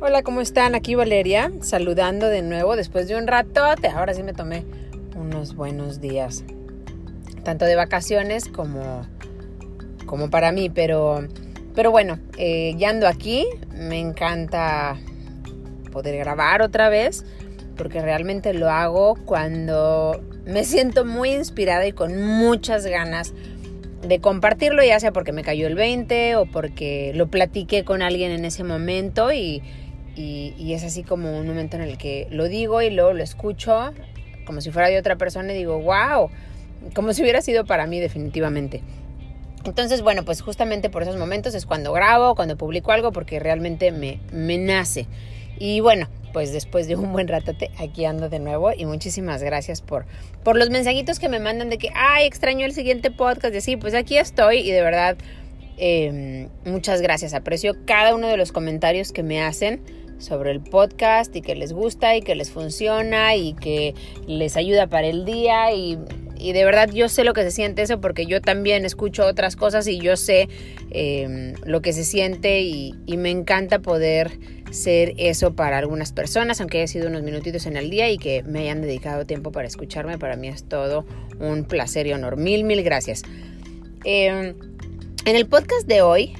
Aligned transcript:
Hola, 0.00 0.22
¿cómo 0.22 0.40
están? 0.40 0.76
Aquí 0.76 0.94
Valeria, 0.94 1.50
saludando 1.60 2.28
de 2.28 2.40
nuevo 2.40 2.76
después 2.76 3.08
de 3.08 3.16
un 3.16 3.26
ratote. 3.26 3.88
Ahora 3.88 4.14
sí 4.14 4.22
me 4.22 4.32
tomé 4.32 4.64
unos 5.16 5.56
buenos 5.56 6.00
días, 6.00 6.44
tanto 7.42 7.64
de 7.64 7.74
vacaciones 7.74 8.46
como, 8.46 9.04
como 10.06 10.30
para 10.30 10.52
mí, 10.52 10.70
pero, 10.70 11.26
pero 11.74 11.90
bueno, 11.90 12.20
eh, 12.36 12.76
ya 12.78 12.90
ando 12.90 13.08
aquí. 13.08 13.44
Me 13.74 13.98
encanta 13.98 14.96
poder 15.90 16.16
grabar 16.16 16.62
otra 16.62 16.88
vez, 16.90 17.24
porque 17.76 18.00
realmente 18.00 18.54
lo 18.54 18.70
hago 18.70 19.16
cuando 19.24 20.22
me 20.46 20.62
siento 20.62 21.04
muy 21.04 21.30
inspirada 21.30 21.88
y 21.88 21.92
con 21.92 22.22
muchas 22.22 22.86
ganas 22.86 23.34
de 24.06 24.20
compartirlo, 24.20 24.84
ya 24.84 25.00
sea 25.00 25.12
porque 25.12 25.32
me 25.32 25.42
cayó 25.42 25.66
el 25.66 25.74
20 25.74 26.36
o 26.36 26.46
porque 26.46 27.10
lo 27.16 27.26
platiqué 27.26 27.84
con 27.84 28.00
alguien 28.00 28.30
en 28.30 28.44
ese 28.44 28.62
momento 28.62 29.32
y, 29.32 29.60
y, 30.18 30.72
es 30.72 30.82
así 30.82 31.04
como 31.04 31.38
un 31.38 31.46
momento 31.46 31.76
en 31.76 31.82
el 31.82 31.96
que 31.96 32.26
lo 32.30 32.48
digo 32.48 32.82
y 32.82 32.90
luego 32.90 33.12
lo 33.12 33.22
escucho 33.22 33.92
como 34.44 34.60
si 34.60 34.70
fuera 34.70 34.88
de 34.88 34.98
otra 34.98 35.16
persona 35.16 35.52
y 35.52 35.56
digo, 35.56 35.78
wow, 35.80 36.30
como 36.94 37.12
si 37.12 37.22
hubiera 37.22 37.40
sido 37.42 37.64
para 37.64 37.86
mí 37.86 38.00
definitivamente. 38.00 38.82
Entonces, 39.64 40.02
bueno, 40.02 40.24
pues 40.24 40.40
justamente 40.40 40.88
por 40.88 41.02
esos 41.02 41.16
momentos 41.16 41.54
es 41.54 41.66
cuando 41.66 41.92
grabo, 41.92 42.34
cuando 42.34 42.56
publico 42.56 42.90
algo, 42.90 43.12
porque 43.12 43.38
realmente 43.38 43.92
me, 43.92 44.20
me 44.32 44.56
nace. 44.56 45.06
Y 45.58 45.80
bueno, 45.80 46.08
pues 46.32 46.52
después 46.52 46.88
de 46.88 46.96
un 46.96 47.12
buen 47.12 47.28
ratote, 47.28 47.70
aquí 47.78 48.04
ando 48.04 48.28
de 48.28 48.38
nuevo 48.38 48.72
y 48.72 48.86
muchísimas 48.86 49.42
gracias 49.42 49.82
por, 49.82 50.06
por 50.42 50.56
los 50.56 50.70
mensajitos 50.70 51.18
que 51.18 51.28
me 51.28 51.40
mandan 51.40 51.68
de 51.68 51.78
que, 51.78 51.90
ay, 51.94 52.26
extraño 52.26 52.64
el 52.64 52.72
siguiente 52.72 53.10
podcast 53.10 53.54
y 53.54 53.58
así, 53.58 53.76
pues 53.76 53.94
aquí 53.94 54.16
estoy 54.16 54.60
y 54.60 54.70
de 54.70 54.82
verdad, 54.82 55.18
em, 55.76 56.48
muchas 56.64 57.02
gracias, 57.02 57.34
aprecio 57.34 57.76
cada 57.84 58.14
uno 58.14 58.28
de 58.28 58.36
los 58.36 58.50
comentarios 58.52 59.12
que 59.12 59.22
me 59.22 59.42
hacen 59.42 59.82
sobre 60.18 60.50
el 60.50 60.60
podcast 60.60 61.34
y 61.36 61.42
que 61.42 61.54
les 61.54 61.72
gusta 61.72 62.16
y 62.16 62.22
que 62.22 62.34
les 62.34 62.50
funciona 62.50 63.36
y 63.36 63.54
que 63.54 63.94
les 64.26 64.56
ayuda 64.56 64.86
para 64.86 65.06
el 65.06 65.24
día 65.24 65.72
y, 65.72 65.98
de 66.38 66.64
verdad 66.64 66.88
yo 66.92 67.08
sé 67.08 67.24
lo 67.24 67.32
que 67.32 67.42
se 67.42 67.50
siente 67.50 67.82
eso 67.82 68.00
porque 68.00 68.26
yo 68.26 68.40
también 68.40 68.84
escucho 68.84 69.26
otras 69.26 69.56
cosas 69.56 69.88
y 69.88 69.98
yo 69.98 70.16
sé 70.16 70.48
em, 70.90 71.54
lo 71.64 71.82
que 71.82 71.92
se 71.92 72.04
siente 72.04 72.60
y, 72.60 72.94
y, 73.06 73.16
me 73.16 73.30
encanta 73.30 73.80
poder 73.80 74.38
ser 74.70 75.14
eso 75.16 75.54
para 75.54 75.78
algunas 75.78 76.12
personas, 76.12 76.60
aunque 76.60 76.78
haya 76.78 76.86
sido 76.86 77.08
unos 77.08 77.22
minutitos 77.22 77.66
en 77.66 77.76
el 77.76 77.90
día 77.90 78.10
y 78.10 78.18
que 78.18 78.42
me 78.42 78.60
hayan 78.60 78.82
dedicado 78.82 79.24
tiempo 79.24 79.50
para 79.50 79.66
escucharme, 79.66 80.18
para 80.18 80.36
mí 80.36 80.48
es 80.48 80.64
todo 80.64 81.06
un 81.40 81.64
placer 81.64 82.06
y 82.06 82.12
honor. 82.12 82.36
Mil, 82.36 82.64
mil 82.64 82.82
gracias. 82.82 83.22
Em, 84.04 84.54
en 85.24 85.36
el 85.36 85.46
podcast 85.46 85.86
de 85.86 86.02
hoy 86.02 86.32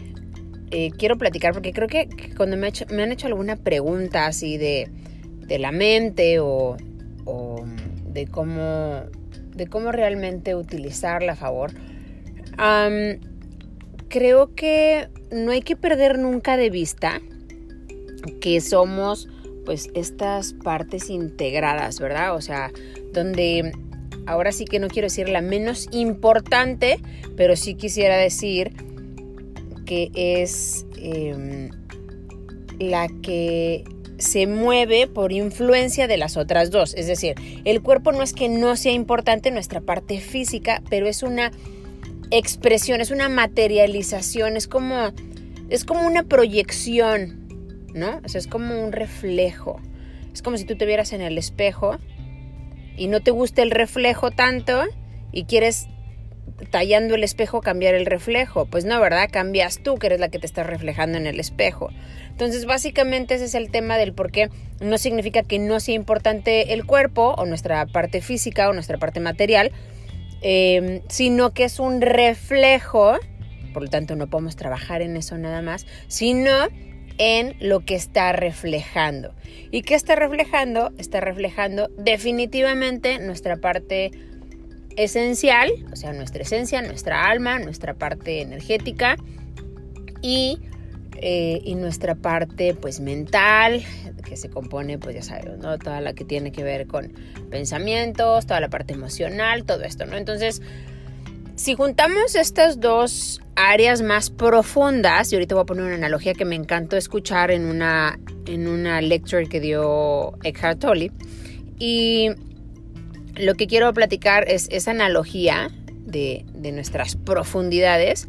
eh, 0.70 0.90
quiero 0.96 1.16
platicar 1.16 1.52
porque 1.52 1.72
creo 1.72 1.88
que, 1.88 2.08
cuando 2.36 2.56
me, 2.56 2.66
han 2.66 3.12
hecho 3.12 3.26
alguna 3.26 3.56
pregunta 3.56 4.26
así 4.26 4.58
de, 4.58 4.90
la 5.48 5.72
mente 5.72 6.40
o, 6.40 6.76
de, 8.06 8.26
cómo, 8.26 9.02
de 9.54 9.66
cómo 9.66 9.92
realmente 9.92 10.54
utilizarla 10.54 11.32
a 11.32 11.36
favor, 11.36 11.72
creo 14.08 14.54
que 14.54 15.08
no 15.30 15.52
hay 15.52 15.62
que 15.62 15.76
perder 15.76 16.18
nunca 16.18 16.56
de 16.56 16.70
vista 16.70 17.20
que 18.40 18.60
somos 18.60 19.28
pues 19.64 19.90
estas 19.94 20.54
partes 20.54 21.10
integradas, 21.10 22.00
¿verdad? 22.00 22.34
O 22.34 22.40
sea, 22.40 22.70
donde 23.12 23.72
ahora 24.26 24.52
sí 24.52 24.64
que 24.64 24.78
no 24.78 24.88
quiero 24.88 25.06
decir 25.06 25.28
la 25.28 25.42
menos 25.42 25.88
importante, 25.92 27.00
pero 27.36 27.56
sí 27.56 27.74
quisiera 27.74 28.16
decir 28.16 28.72
que 29.88 30.10
es 30.14 30.84
em, 30.98 31.70
la 32.78 33.08
que 33.22 33.84
se 34.18 34.46
mueve 34.46 35.06
por 35.06 35.32
influencia 35.32 36.06
de 36.06 36.18
las 36.18 36.36
otras 36.36 36.70
dos. 36.70 36.92
Es 36.94 37.06
decir, 37.06 37.36
el 37.64 37.80
cuerpo 37.80 38.12
no 38.12 38.22
es 38.22 38.34
que 38.34 38.50
no 38.50 38.76
sea 38.76 38.92
importante 38.92 39.50
nuestra 39.50 39.80
parte 39.80 40.20
física, 40.20 40.82
pero 40.90 41.08
es 41.08 41.22
una 41.22 41.52
expresión, 42.30 43.00
es 43.00 43.10
una 43.10 43.30
materialización, 43.30 44.58
es 44.58 44.68
como, 44.68 45.14
es 45.70 45.86
como 45.86 46.06
una 46.06 46.24
proyección, 46.24 47.48
¿no? 47.94 48.20
O 48.22 48.28
sea, 48.28 48.40
es 48.40 48.46
como 48.46 48.84
un 48.84 48.92
reflejo. 48.92 49.80
Es 50.34 50.42
como 50.42 50.58
si 50.58 50.66
tú 50.66 50.76
te 50.76 50.84
vieras 50.84 51.14
en 51.14 51.22
el 51.22 51.38
espejo 51.38 51.96
y 52.94 53.06
no 53.06 53.22
te 53.22 53.30
gusta 53.30 53.62
el 53.62 53.70
reflejo 53.70 54.32
tanto 54.32 54.82
y 55.32 55.44
quieres 55.44 55.88
tallando 56.70 57.14
el 57.14 57.24
espejo 57.24 57.60
cambiar 57.60 57.94
el 57.94 58.06
reflejo. 58.06 58.66
Pues 58.66 58.84
no, 58.84 59.00
¿verdad? 59.00 59.28
Cambias 59.30 59.80
tú, 59.82 59.96
que 59.96 60.08
eres 60.08 60.20
la 60.20 60.28
que 60.28 60.38
te 60.38 60.46
estás 60.46 60.66
reflejando 60.66 61.18
en 61.18 61.26
el 61.26 61.40
espejo. 61.40 61.90
Entonces, 62.30 62.66
básicamente 62.66 63.34
ese 63.34 63.46
es 63.46 63.54
el 63.54 63.70
tema 63.70 63.96
del 63.96 64.12
por 64.12 64.30
qué 64.30 64.50
no 64.80 64.98
significa 64.98 65.42
que 65.42 65.58
no 65.58 65.80
sea 65.80 65.94
importante 65.94 66.72
el 66.72 66.84
cuerpo 66.84 67.34
o 67.36 67.46
nuestra 67.46 67.86
parte 67.86 68.20
física 68.20 68.68
o 68.68 68.72
nuestra 68.72 68.98
parte 68.98 69.20
material, 69.20 69.72
em, 70.40 71.00
sino 71.08 71.52
que 71.52 71.64
es 71.64 71.80
un 71.80 72.00
reflejo, 72.00 73.16
por 73.72 73.82
lo 73.82 73.90
tanto 73.90 74.14
no 74.14 74.28
podemos 74.28 74.56
trabajar 74.56 75.02
en 75.02 75.16
eso 75.16 75.36
nada 75.36 75.62
más, 75.62 75.86
sino 76.06 76.68
en 77.18 77.56
lo 77.58 77.80
que 77.80 77.96
está 77.96 78.32
reflejando. 78.32 79.34
¿Y 79.70 79.82
qué 79.82 79.94
está 79.94 80.14
reflejando? 80.14 80.92
Está 80.96 81.20
reflejando 81.20 81.88
definitivamente 81.98 83.18
nuestra 83.18 83.56
parte 83.56 84.12
esencial, 84.98 85.70
o 85.92 85.96
sea, 85.96 86.12
nuestra 86.12 86.42
esencia, 86.42 86.82
nuestra 86.82 87.28
alma, 87.28 87.58
nuestra 87.60 87.94
parte 87.94 88.42
energética 88.42 89.16
y, 90.20 90.60
eh, 91.16 91.60
y 91.64 91.76
nuestra 91.76 92.16
parte 92.16 92.74
pues 92.74 92.98
mental, 92.98 93.84
que 94.24 94.36
se 94.36 94.50
compone 94.50 94.98
pues 94.98 95.14
ya 95.14 95.22
sabes, 95.22 95.56
¿no? 95.58 95.78
Toda 95.78 96.00
la 96.00 96.14
que 96.14 96.24
tiene 96.24 96.50
que 96.50 96.64
ver 96.64 96.88
con 96.88 97.12
pensamientos, 97.48 98.46
toda 98.46 98.60
la 98.60 98.68
parte 98.68 98.92
emocional, 98.92 99.64
todo 99.64 99.84
esto, 99.84 100.04
¿no? 100.04 100.16
Entonces, 100.16 100.62
si 101.54 101.74
juntamos 101.74 102.34
estas 102.34 102.80
dos 102.80 103.40
áreas 103.54 104.02
más 104.02 104.30
profundas, 104.30 105.32
y 105.32 105.36
ahorita 105.36 105.54
voy 105.54 105.62
a 105.62 105.66
poner 105.66 105.84
una 105.84 105.94
analogía 105.94 106.34
que 106.34 106.44
me 106.44 106.56
encantó 106.56 106.96
escuchar 106.96 107.52
en 107.52 107.66
una, 107.66 108.18
en 108.46 108.66
una 108.68 109.00
lecture 109.00 109.48
que 109.48 109.60
dio 109.60 110.34
Eckhart 110.44 110.80
Tolle, 110.80 111.12
y 111.78 112.30
lo 113.38 113.54
que 113.54 113.66
quiero 113.66 113.92
platicar 113.92 114.48
es 114.48 114.68
esa 114.70 114.90
analogía 114.90 115.70
de, 116.04 116.44
nuestras 116.72 117.16
profundidades 117.16 118.28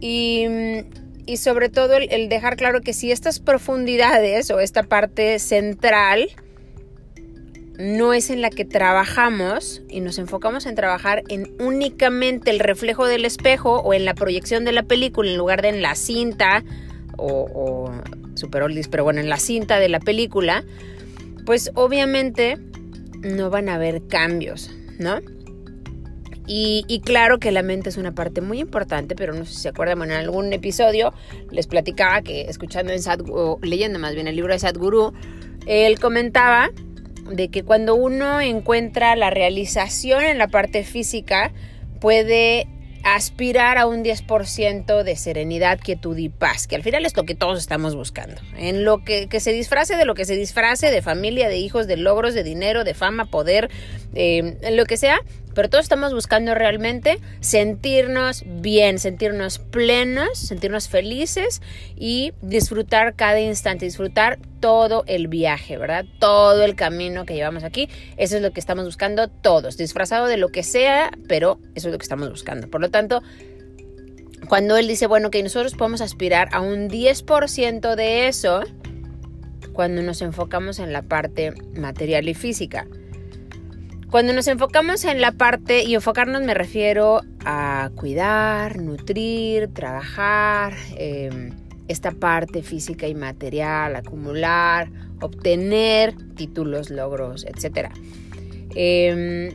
y, 0.00 0.46
sobre 1.36 1.68
todo 1.68 1.96
el, 1.96 2.28
dejar 2.28 2.56
claro 2.56 2.80
que 2.80 2.92
si 2.92 3.12
estas 3.12 3.38
profundidades 3.38 4.50
o 4.50 4.60
esta 4.60 4.82
parte 4.82 5.38
central 5.38 6.28
no 7.78 8.12
es 8.12 8.30
en 8.30 8.40
la 8.40 8.50
que 8.50 8.64
trabajamos 8.64 9.82
y 9.88 10.00
nos 10.00 10.18
enfocamos 10.18 10.66
en 10.66 10.76
trabajar 10.76 11.24
en 11.28 11.52
únicamente 11.58 12.50
el 12.50 12.60
reflejo 12.60 13.06
del 13.06 13.24
espejo 13.24 13.80
o 13.80 13.94
en 13.94 14.04
la 14.04 14.14
proyección 14.14 14.64
de 14.64 14.72
la 14.72 14.84
película 14.84 15.30
en 15.30 15.36
lugar 15.36 15.60
de 15.60 15.70
en 15.70 15.82
la 15.82 15.96
cinta 15.96 16.62
o, 17.16 17.48
o 17.52 17.92
super 18.36 18.62
oldies, 18.62 18.88
pero 18.88 19.04
bueno, 19.04 19.20
en 19.20 19.28
la 19.28 19.38
cinta 19.38 19.78
de 19.78 19.88
la 19.88 20.00
película, 20.00 20.64
pues 21.44 21.72
obviamente 21.74 22.58
no 23.24 23.50
van 23.50 23.68
a 23.68 23.74
haber 23.74 24.06
cambios, 24.06 24.70
¿no? 24.98 25.20
Y, 26.46 27.00
claro 27.04 27.38
que 27.38 27.50
la 27.52 27.62
mente 27.62 27.88
es 27.88 27.96
una 27.96 28.14
parte 28.14 28.42
muy 28.42 28.60
importante, 28.60 29.14
pero 29.16 29.32
no 29.32 29.46
sé 29.46 29.54
si 29.54 29.60
se 29.62 29.68
acuerdan, 29.70 29.96
bueno, 29.98 30.12
en 30.12 30.20
algún 30.20 30.52
episodio 30.52 31.14
les 31.50 31.66
platicaba 31.66 32.20
que 32.20 32.42
escuchando 32.42 32.92
en 32.92 33.00
Sadhguru, 33.00 33.58
leyendo 33.62 33.98
más 33.98 34.14
bien 34.14 34.28
el 34.28 34.36
libro 34.36 34.52
de 34.52 34.58
Sadhguru, 34.58 35.14
él 35.66 35.98
comentaba 35.98 36.68
de 37.30 37.48
que 37.48 37.62
cuando 37.62 37.94
uno 37.94 38.42
encuentra 38.42 39.16
la 39.16 39.30
realización 39.30 40.22
en 40.22 40.36
la 40.36 40.48
parte 40.48 40.84
física, 40.84 41.50
puede 41.98 42.68
aspirar 43.04 43.78
a 43.78 43.86
un 43.86 44.02
10% 44.02 45.02
de 45.02 45.16
serenidad, 45.16 45.78
quietud 45.78 46.16
y 46.16 46.30
paz, 46.30 46.66
que 46.66 46.74
al 46.74 46.82
final 46.82 47.04
es 47.04 47.16
lo 47.16 47.24
que 47.24 47.34
todos 47.34 47.58
estamos 47.58 47.94
buscando. 47.94 48.40
En 48.56 48.84
lo 48.84 49.04
que, 49.04 49.28
se 49.40 49.52
disfrace 49.52 49.96
de 49.96 50.04
lo 50.06 50.14
que 50.14 50.24
se 50.24 50.36
disfrace, 50.36 50.90
de 50.90 51.02
familia, 51.02 51.48
de 51.48 51.58
hijos, 51.58 51.86
de 51.86 51.98
logros, 51.98 52.34
de 52.34 52.42
dinero, 52.42 52.82
de 52.82 52.94
fama, 52.94 53.26
poder, 53.26 53.70
eh, 54.14 54.56
en 54.62 54.76
lo 54.76 54.86
que 54.86 54.96
sea, 54.96 55.20
pero 55.54 55.70
todos 55.70 55.84
estamos 55.84 56.12
buscando 56.12 56.54
realmente 56.54 57.20
sentirnos 57.40 58.44
bien, 58.46 58.98
sentirnos 58.98 59.58
plenos, 59.58 60.38
sentirnos 60.38 60.88
felices 60.88 61.62
y 61.96 62.32
disfrutar 62.42 63.14
cada 63.14 63.40
instante, 63.40 63.84
disfrutar 63.84 64.38
todo 64.60 65.04
el 65.06 65.28
viaje, 65.28 65.76
¿verdad? 65.76 66.04
Todo 66.18 66.64
el 66.64 66.74
camino 66.74 67.24
que 67.24 67.34
llevamos 67.34 67.64
aquí. 67.64 67.88
Eso 68.16 68.36
es 68.36 68.42
lo 68.42 68.52
que 68.52 68.60
estamos 68.60 68.84
buscando 68.84 69.28
todos, 69.28 69.76
disfrazado 69.76 70.26
de 70.26 70.36
lo 70.36 70.48
que 70.48 70.62
sea, 70.62 71.10
pero 71.28 71.58
eso 71.74 71.88
es 71.88 71.92
lo 71.92 71.98
que 71.98 72.04
estamos 72.04 72.30
buscando. 72.30 72.68
Por 72.68 72.80
lo 72.80 72.90
tanto, 72.90 73.22
cuando 74.48 74.76
él 74.76 74.88
dice, 74.88 75.06
bueno, 75.06 75.30
que 75.30 75.42
nosotros 75.42 75.74
podemos 75.74 76.00
aspirar 76.00 76.48
a 76.52 76.60
un 76.60 76.88
10% 76.88 77.94
de 77.94 78.28
eso, 78.28 78.62
cuando 79.72 80.02
nos 80.02 80.22
enfocamos 80.22 80.78
en 80.78 80.92
la 80.92 81.02
parte 81.02 81.52
material 81.76 82.28
y 82.28 82.34
física. 82.34 82.86
Cuando 84.14 84.32
nos 84.32 84.46
enfocamos 84.46 85.04
en 85.06 85.20
la 85.20 85.32
parte, 85.32 85.82
y 85.82 85.96
enfocarnos 85.96 86.40
me 86.42 86.54
refiero 86.54 87.22
a 87.44 87.90
cuidar, 87.96 88.80
nutrir, 88.80 89.74
trabajar, 89.74 90.74
em, 90.96 91.50
esta 91.88 92.12
parte 92.12 92.62
física 92.62 93.08
y 93.08 93.16
material, 93.16 93.96
acumular, 93.96 94.88
obtener 95.20 96.14
títulos, 96.36 96.90
logros, 96.90 97.44
etc. 97.44 97.90
Em, 98.76 99.48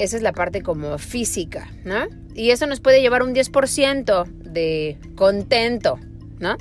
esa 0.00 0.16
es 0.16 0.22
la 0.24 0.32
parte 0.32 0.62
como 0.62 0.98
física, 0.98 1.70
¿no? 1.84 2.06
Y 2.34 2.50
eso 2.50 2.66
nos 2.66 2.80
puede 2.80 3.02
llevar 3.02 3.22
un 3.22 3.32
10% 3.32 4.24
de 4.24 4.98
contento, 5.14 6.00
¿no? 6.40 6.56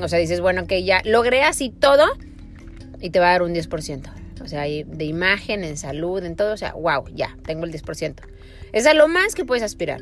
O 0.00 0.08
sea, 0.08 0.18
dices, 0.18 0.40
bueno, 0.40 0.66
que 0.66 0.82
ya 0.82 1.02
logré 1.04 1.44
así 1.44 1.70
todo 1.70 2.06
y 3.00 3.10
te 3.10 3.20
va 3.20 3.28
a 3.28 3.30
dar 3.34 3.42
un 3.42 3.54
10%. 3.54 4.10
O 4.40 4.48
sea, 4.48 4.62
de 4.62 5.04
imagen, 5.04 5.64
en 5.64 5.76
salud, 5.76 6.22
en 6.24 6.36
todo. 6.36 6.52
O 6.52 6.56
sea, 6.56 6.72
wow, 6.72 7.04
ya, 7.14 7.36
tengo 7.44 7.64
el 7.64 7.72
10%. 7.72 8.14
Es 8.72 8.94
lo 8.94 9.08
más 9.08 9.34
que 9.34 9.44
puedes 9.44 9.64
aspirar. 9.64 10.00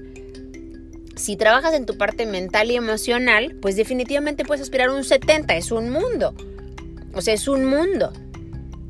Si 1.17 1.37
trabajas 1.37 1.75
en 1.75 1.85
tu 1.85 1.99
parte 1.99 2.27
mental 2.27 2.71
y 2.71 2.77
emocional, 2.77 3.57
pues 3.61 3.77
definitivamente 3.77 4.45
puedes 4.45 4.63
aspirar 4.63 4.91
un 4.91 5.05
70. 5.05 5.57
Es 5.57 5.73
un 5.73 5.91
mundo. 5.91 6.35
O 7.13 7.23
sea, 7.23 7.35
es 7.35 7.49
un 7.49 7.65
mundo. 7.65 8.13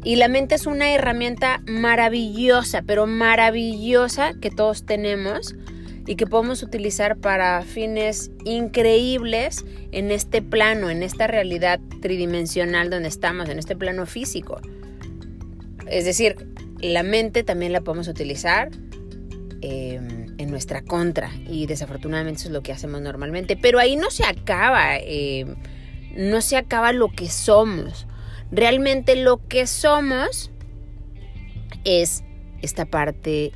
Y 0.05 0.17
la 0.17 0.29
mente 0.29 0.55
es 0.55 0.67
una 0.67 0.93
herramienta 0.93 1.63
maravillosa, 1.67 2.83
pero 2.83 3.07
maravillosa 3.07 4.35
que 4.41 4.51
todos 4.51 4.85
tenemos 4.85 5.55
y 6.07 6.17
que 6.17 6.27
podemos 6.27 6.63
utilizar 6.63 7.17
para 7.17 7.63
fines 7.63 8.31
increíbles 8.45 9.65
en 9.93 10.11
este 10.11 10.41
plano, 10.41 10.89
en 10.89 11.03
esta 11.03 11.27
realidad 11.27 11.81
tridimensional 12.01 12.89
donde 12.91 13.09
estamos, 13.09 13.49
en 13.49 13.59
este 13.59 13.77
plano 13.77 14.07
físico. 14.07 14.61
Es 15.91 16.05
decir, 16.05 16.37
la 16.81 17.03
mente 17.03 17.43
también 17.43 17.73
la 17.73 17.81
podemos 17.81 18.09
utilizar 18.09 18.71
em, 19.61 20.35
en 20.39 20.51
nuestra 20.51 20.83
contra 20.83 21.31
y 21.49 21.67
desafortunadamente 21.67 22.41
eso 22.41 22.49
es 22.49 22.53
lo 22.53 22.63
que 22.63 22.73
hacemos 22.73 23.01
normalmente. 23.01 23.57
Pero 23.57 23.79
ahí 23.79 23.97
no 23.97 24.11
se 24.11 24.25
acaba, 24.25 24.97
em, 24.99 25.57
no 26.17 26.41
se 26.41 26.57
acaba 26.57 26.93
lo 26.93 27.09
que 27.09 27.29
somos. 27.29 28.07
Realmente 28.51 29.17
lo 29.17 29.47
que 29.47 29.67
somos 29.67 30.51
es 31.85 32.23
esta 32.63 32.87
parte 32.87 33.53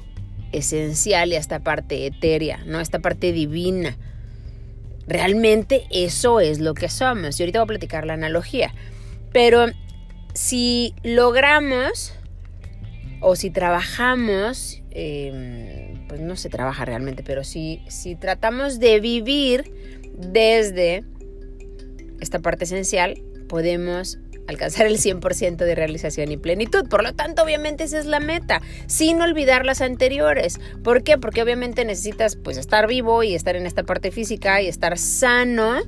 esencial 0.53 1.33
y 1.33 1.37
esta 1.37 1.61
parte 1.61 2.07
etérea, 2.07 2.63
¿no? 2.67 2.81
Esta 2.81 2.99
parte 2.99 3.33
divina. 3.33 3.97
Realmente 5.07 5.85
eso 5.91 6.41
es 6.41 6.61
lo 6.61 6.75
que 6.75 6.89
somos. 6.89 7.39
Y 7.39 7.43
ahorita 7.43 7.61
voy 7.61 7.65
a 7.65 7.67
platicar 7.67 8.07
la 8.07 8.15
analogía. 8.15 8.75
Pero 9.33 9.67
si 10.35 10.95
logramos 11.03 12.15
o 13.23 13.37
si 13.37 13.51
trabajamos, 13.51 14.83
em, 14.91 16.07
pues 16.09 16.21
no 16.21 16.37
se 16.37 16.49
trabaja 16.49 16.85
realmente, 16.85 17.23
pero 17.23 17.45
si, 17.45 17.81
si 17.89 18.17
tratamos 18.17 18.81
de 18.81 19.01
vivir 19.01 19.73
desde 20.19 21.05
esta 22.21 22.41
parte 22.41 22.65
esencial, 22.65 23.23
podemos 23.49 24.19
alcanzar 24.49 24.87
el 24.87 24.99
100% 24.99 25.65
de 25.65 25.75
realización 25.75 26.33
y 26.33 26.37
plenitud. 26.37 26.89
Por 26.89 27.03
lo 27.03 27.15
tanto, 27.15 27.43
obviamente 27.43 27.85
esa 27.85 27.99
es 27.99 28.07
la 28.07 28.21
meta, 28.21 28.61
sin 28.87 29.21
olvidar 29.23 29.65
las 29.65 29.81
anteriores. 29.81 30.61
¿Por 30.83 31.03
qué? 31.05 31.17
Porque 31.17 31.43
obviamente 31.43 31.85
necesitas 31.85 32.37
pues 32.37 32.57
estar 32.59 32.87
vivo 32.87 33.23
y 33.23 33.35
estar 33.35 33.57
en 33.57 33.67
esta 33.67 33.85
parte 33.85 34.11
física 34.11 34.61
y 34.61 34.69
estar 34.69 34.99
sano 34.99 35.81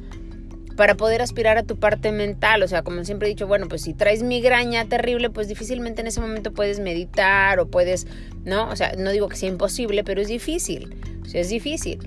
para 0.76 0.96
poder 0.96 1.22
aspirar 1.22 1.58
a 1.58 1.62
tu 1.62 1.76
parte 1.76 2.12
mental. 2.12 2.62
O 2.62 2.68
sea, 2.68 2.82
como 2.82 3.04
siempre 3.04 3.28
he 3.28 3.30
dicho, 3.30 3.46
bueno, 3.46 3.68
pues 3.68 3.82
si 3.82 3.94
traes 3.94 4.22
migraña 4.22 4.86
terrible, 4.86 5.30
pues 5.30 5.48
difícilmente 5.48 6.00
en 6.00 6.08
ese 6.08 6.20
momento 6.20 6.52
puedes 6.52 6.80
meditar 6.80 7.60
o 7.60 7.66
puedes, 7.66 8.06
¿no? 8.44 8.68
O 8.68 8.76
sea, 8.76 8.94
no 8.96 9.10
digo 9.10 9.28
que 9.28 9.36
sea 9.36 9.48
imposible, 9.48 10.04
pero 10.04 10.20
es 10.20 10.28
difícil. 10.28 10.96
O 11.22 11.38
es 11.38 11.48
difícil. 11.48 11.98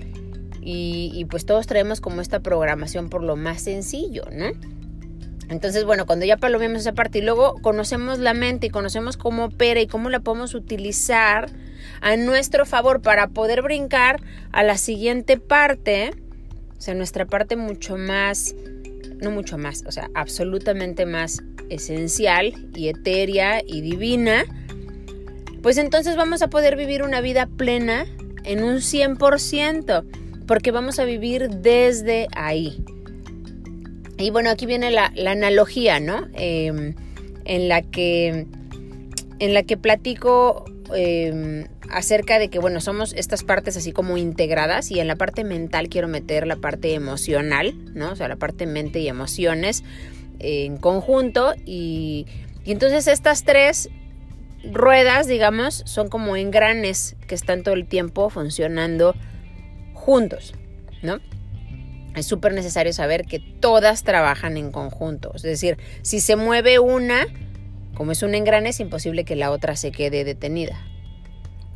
Y, 0.60 1.12
y 1.14 1.24
pues 1.24 1.46
todos 1.46 1.66
traemos 1.66 2.00
como 2.00 2.20
esta 2.20 2.40
programación 2.40 3.08
por 3.08 3.22
lo 3.22 3.36
más 3.36 3.62
sencillo, 3.62 4.24
¿no? 4.32 4.52
Entonces, 5.48 5.84
bueno, 5.84 6.04
cuando 6.04 6.26
ya 6.26 6.36
palomeamos 6.36 6.82
esa 6.82 6.92
parte 6.92 7.18
y 7.18 7.22
luego 7.22 7.54
conocemos 7.62 8.18
la 8.18 8.34
mente 8.34 8.66
y 8.66 8.70
conocemos 8.70 9.16
cómo 9.16 9.46
opera 9.46 9.80
y 9.80 9.86
cómo 9.86 10.10
la 10.10 10.20
podemos 10.20 10.54
utilizar 10.54 11.50
a 12.00 12.16
nuestro 12.16 12.66
favor 12.66 13.00
para 13.00 13.28
poder 13.28 13.62
brincar 13.62 14.20
a 14.52 14.62
la 14.62 14.76
siguiente 14.76 15.38
parte, 15.38 16.12
o 16.78 16.80
sea, 16.80 16.94
nuestra 16.94 17.26
parte 17.26 17.56
mucho 17.56 17.96
más, 17.96 18.54
no 19.20 19.30
mucho 19.30 19.58
más, 19.58 19.84
o 19.86 19.92
sea, 19.92 20.10
absolutamente 20.14 21.06
más 21.06 21.42
esencial 21.68 22.54
y 22.74 22.88
etérea 22.88 23.62
y 23.66 23.80
divina, 23.80 24.44
pues 25.62 25.76
entonces 25.76 26.16
vamos 26.16 26.40
a 26.42 26.48
poder 26.48 26.76
vivir 26.76 27.02
una 27.02 27.20
vida 27.20 27.46
plena 27.46 28.06
en 28.44 28.62
un 28.62 28.76
100%, 28.76 30.04
porque 30.46 30.70
vamos 30.70 30.98
a 30.98 31.04
vivir 31.04 31.50
desde 31.50 32.28
ahí. 32.34 32.82
Y 34.16 34.30
bueno, 34.30 34.50
aquí 34.50 34.66
viene 34.66 34.90
la, 34.90 35.12
analogía, 35.26 36.00
¿no? 36.00 36.26
Em, 36.34 36.94
en 37.44 37.68
la 37.68 37.82
que 37.82 38.46
en 39.40 39.54
la 39.54 39.62
que 39.62 39.76
platico 39.76 40.64
em, 40.94 41.66
acerca 41.90 42.38
de 42.38 42.48
que, 42.48 42.58
bueno, 42.58 42.80
somos 42.80 43.12
estas 43.12 43.44
partes 43.44 43.76
así 43.76 43.92
como 43.92 44.16
integradas 44.16 44.90
y 44.90 45.00
en 45.00 45.06
la 45.06 45.16
parte 45.16 45.44
mental 45.44 45.88
quiero 45.88 46.08
meter 46.08 46.46
la 46.46 46.56
parte 46.56 46.94
emocional, 46.94 47.74
¿no? 47.94 48.12
O 48.12 48.16
sea, 48.16 48.28
la 48.28 48.36
parte 48.36 48.66
mente 48.66 49.00
y 49.00 49.08
emociones 49.08 49.84
en 50.38 50.76
conjunto 50.76 51.54
y, 51.64 52.26
y 52.64 52.72
entonces 52.72 53.06
estas 53.06 53.44
tres 53.44 53.90
ruedas, 54.64 55.26
digamos, 55.26 55.82
son 55.86 56.08
como 56.08 56.36
engranes 56.36 57.16
que 57.26 57.34
están 57.34 57.62
todo 57.62 57.74
el 57.74 57.86
tiempo 57.86 58.30
funcionando 58.30 59.14
juntos, 59.94 60.54
¿no? 61.02 61.20
Es 62.14 62.26
súper 62.26 62.52
necesario 62.52 62.92
saber 62.92 63.24
que 63.26 63.38
todas 63.38 64.02
trabajan 64.02 64.56
en 64.56 64.72
conjunto. 64.72 65.32
Es 65.34 65.42
decir, 65.42 65.78
si 66.02 66.20
se 66.20 66.36
mueve 66.36 66.78
una, 66.78 67.26
como 67.98 68.12
es 68.12 68.22
un 68.22 68.36
engrane, 68.36 68.68
es 68.68 68.78
imposible 68.78 69.24
que 69.24 69.34
la 69.34 69.50
otra 69.50 69.74
se 69.74 69.90
quede 69.90 70.22
detenida. 70.22 70.80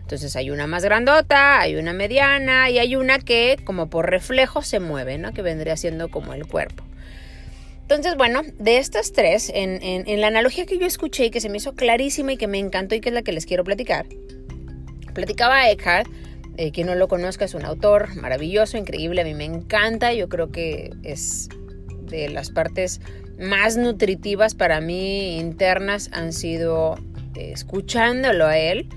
Entonces 0.03 0.37
hay 0.37 0.53
una 0.53 0.69
más 0.69 0.85
grandota, 0.85 1.59
hay 1.59 1.75
una 1.75 1.93
mediana 1.93 2.71
y 2.71 2.79
hay 2.79 2.95
una 2.95 3.19
que 3.19 3.57
como 3.65 3.91
por 3.91 4.09
reflejo 4.09 4.63
se 4.63 4.79
mueve, 4.79 5.19
¿no? 5.19 5.35
Que 5.35 5.43
vendría 5.43 5.77
siendo 5.77 6.13
como 6.13 6.33
el 6.33 6.47
cuerpo. 6.47 6.85
Entonces, 7.81 8.17
bueno, 8.17 8.43
de 8.57 8.79
estas 8.79 9.13
tres, 9.13 9.51
en, 9.53 10.21
la 10.21 10.29
analogía 10.29 10.65
que 10.65 10.79
yo 10.79 10.87
escuché 10.87 11.25
y 11.25 11.31
que 11.31 11.41
se 11.41 11.49
me 11.49 11.57
hizo 11.57 11.75
clarísima 11.75 12.35
y 12.35 12.37
que 12.37 12.47
me 12.47 12.61
encantó 12.61 12.95
y 12.95 13.01
que 13.01 13.09
es 13.09 13.15
la 13.15 13.23
que 13.23 13.33
les 13.33 13.45
quiero 13.45 13.65
platicar, 13.65 14.07
platicaba 15.15 15.69
Eckhart, 15.71 16.09
eh, 16.57 16.71
quien 16.71 16.87
no 16.87 16.95
lo 16.95 17.09
conozca 17.09 17.47
es 17.47 17.55
un 17.55 17.65
autor 17.65 18.15
maravilloso, 18.15 18.77
increíble, 18.77 19.23
a 19.23 19.25
mí 19.25 19.35
me 19.35 19.45
encanta, 19.45 20.13
yo 20.13 20.29
creo 20.29 20.53
que 20.53 20.93
es 21.03 21.49
de 22.03 22.29
las 22.29 22.51
partes 22.51 23.01
más 23.43 23.77
nutritivas 23.77 24.55
para 24.55 24.81
mí 24.81 25.39
internas 25.39 26.11
han 26.13 26.33
sido 26.33 26.97
eh, 27.35 27.53
escuchándolo 27.53 28.47
a 28.47 28.57
él 28.57 28.89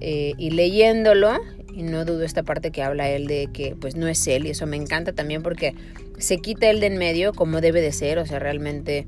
eh, 0.00 0.34
y 0.36 0.50
leyéndolo, 0.50 1.38
y 1.72 1.82
no 1.82 2.04
dudo 2.04 2.22
esta 2.22 2.42
parte 2.42 2.70
que 2.70 2.82
habla 2.82 3.08
él 3.08 3.26
de 3.26 3.48
que 3.52 3.76
pues 3.76 3.96
no 3.96 4.08
es 4.08 4.26
él, 4.26 4.46
y 4.46 4.50
eso 4.50 4.66
me 4.66 4.76
encanta 4.76 5.12
también 5.12 5.42
porque 5.42 5.74
se 6.18 6.38
quita 6.38 6.68
él 6.68 6.80
de 6.80 6.86
en 6.86 6.98
medio 6.98 7.32
como 7.32 7.60
debe 7.60 7.80
de 7.80 7.92
ser, 7.92 8.18
o 8.18 8.26
sea, 8.26 8.38
realmente 8.38 9.06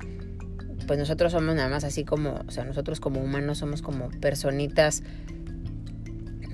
pues 0.87 0.97
nosotros 0.97 1.31
somos 1.31 1.55
nada 1.55 1.69
más 1.69 1.83
así 1.83 2.03
como, 2.03 2.41
o 2.47 2.51
sea, 2.51 2.63
nosotros 2.63 2.99
como 2.99 3.21
humanos 3.21 3.59
somos 3.59 3.83
como 3.83 4.09
personitas 4.21 5.03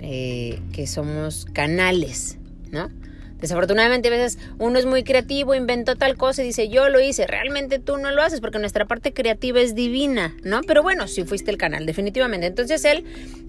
eh, 0.01 0.59
que 0.73 0.87
somos 0.87 1.45
canales, 1.45 2.37
¿no? 2.69 2.89
Desafortunadamente 3.39 4.07
a 4.07 4.11
veces 4.11 4.39
uno 4.59 4.79
es 4.79 4.85
muy 4.85 5.03
creativo, 5.03 5.55
inventó 5.55 5.95
tal 5.95 6.15
cosa 6.15 6.41
y 6.41 6.47
dice 6.47 6.69
yo 6.69 6.89
lo 6.89 7.01
hice, 7.01 7.27
realmente 7.27 7.79
tú 7.79 7.97
no 7.97 8.11
lo 8.11 8.21
haces 8.21 8.39
porque 8.39 8.59
nuestra 8.59 8.85
parte 8.85 9.13
creativa 9.13 9.59
es 9.59 9.75
divina, 9.75 10.35
¿no? 10.43 10.61
Pero 10.61 10.83
bueno, 10.83 11.07
si 11.07 11.23
fuiste 11.25 11.51
el 11.51 11.57
canal, 11.57 11.85
definitivamente. 11.85 12.47
Entonces 12.47 12.85
él 12.85 13.03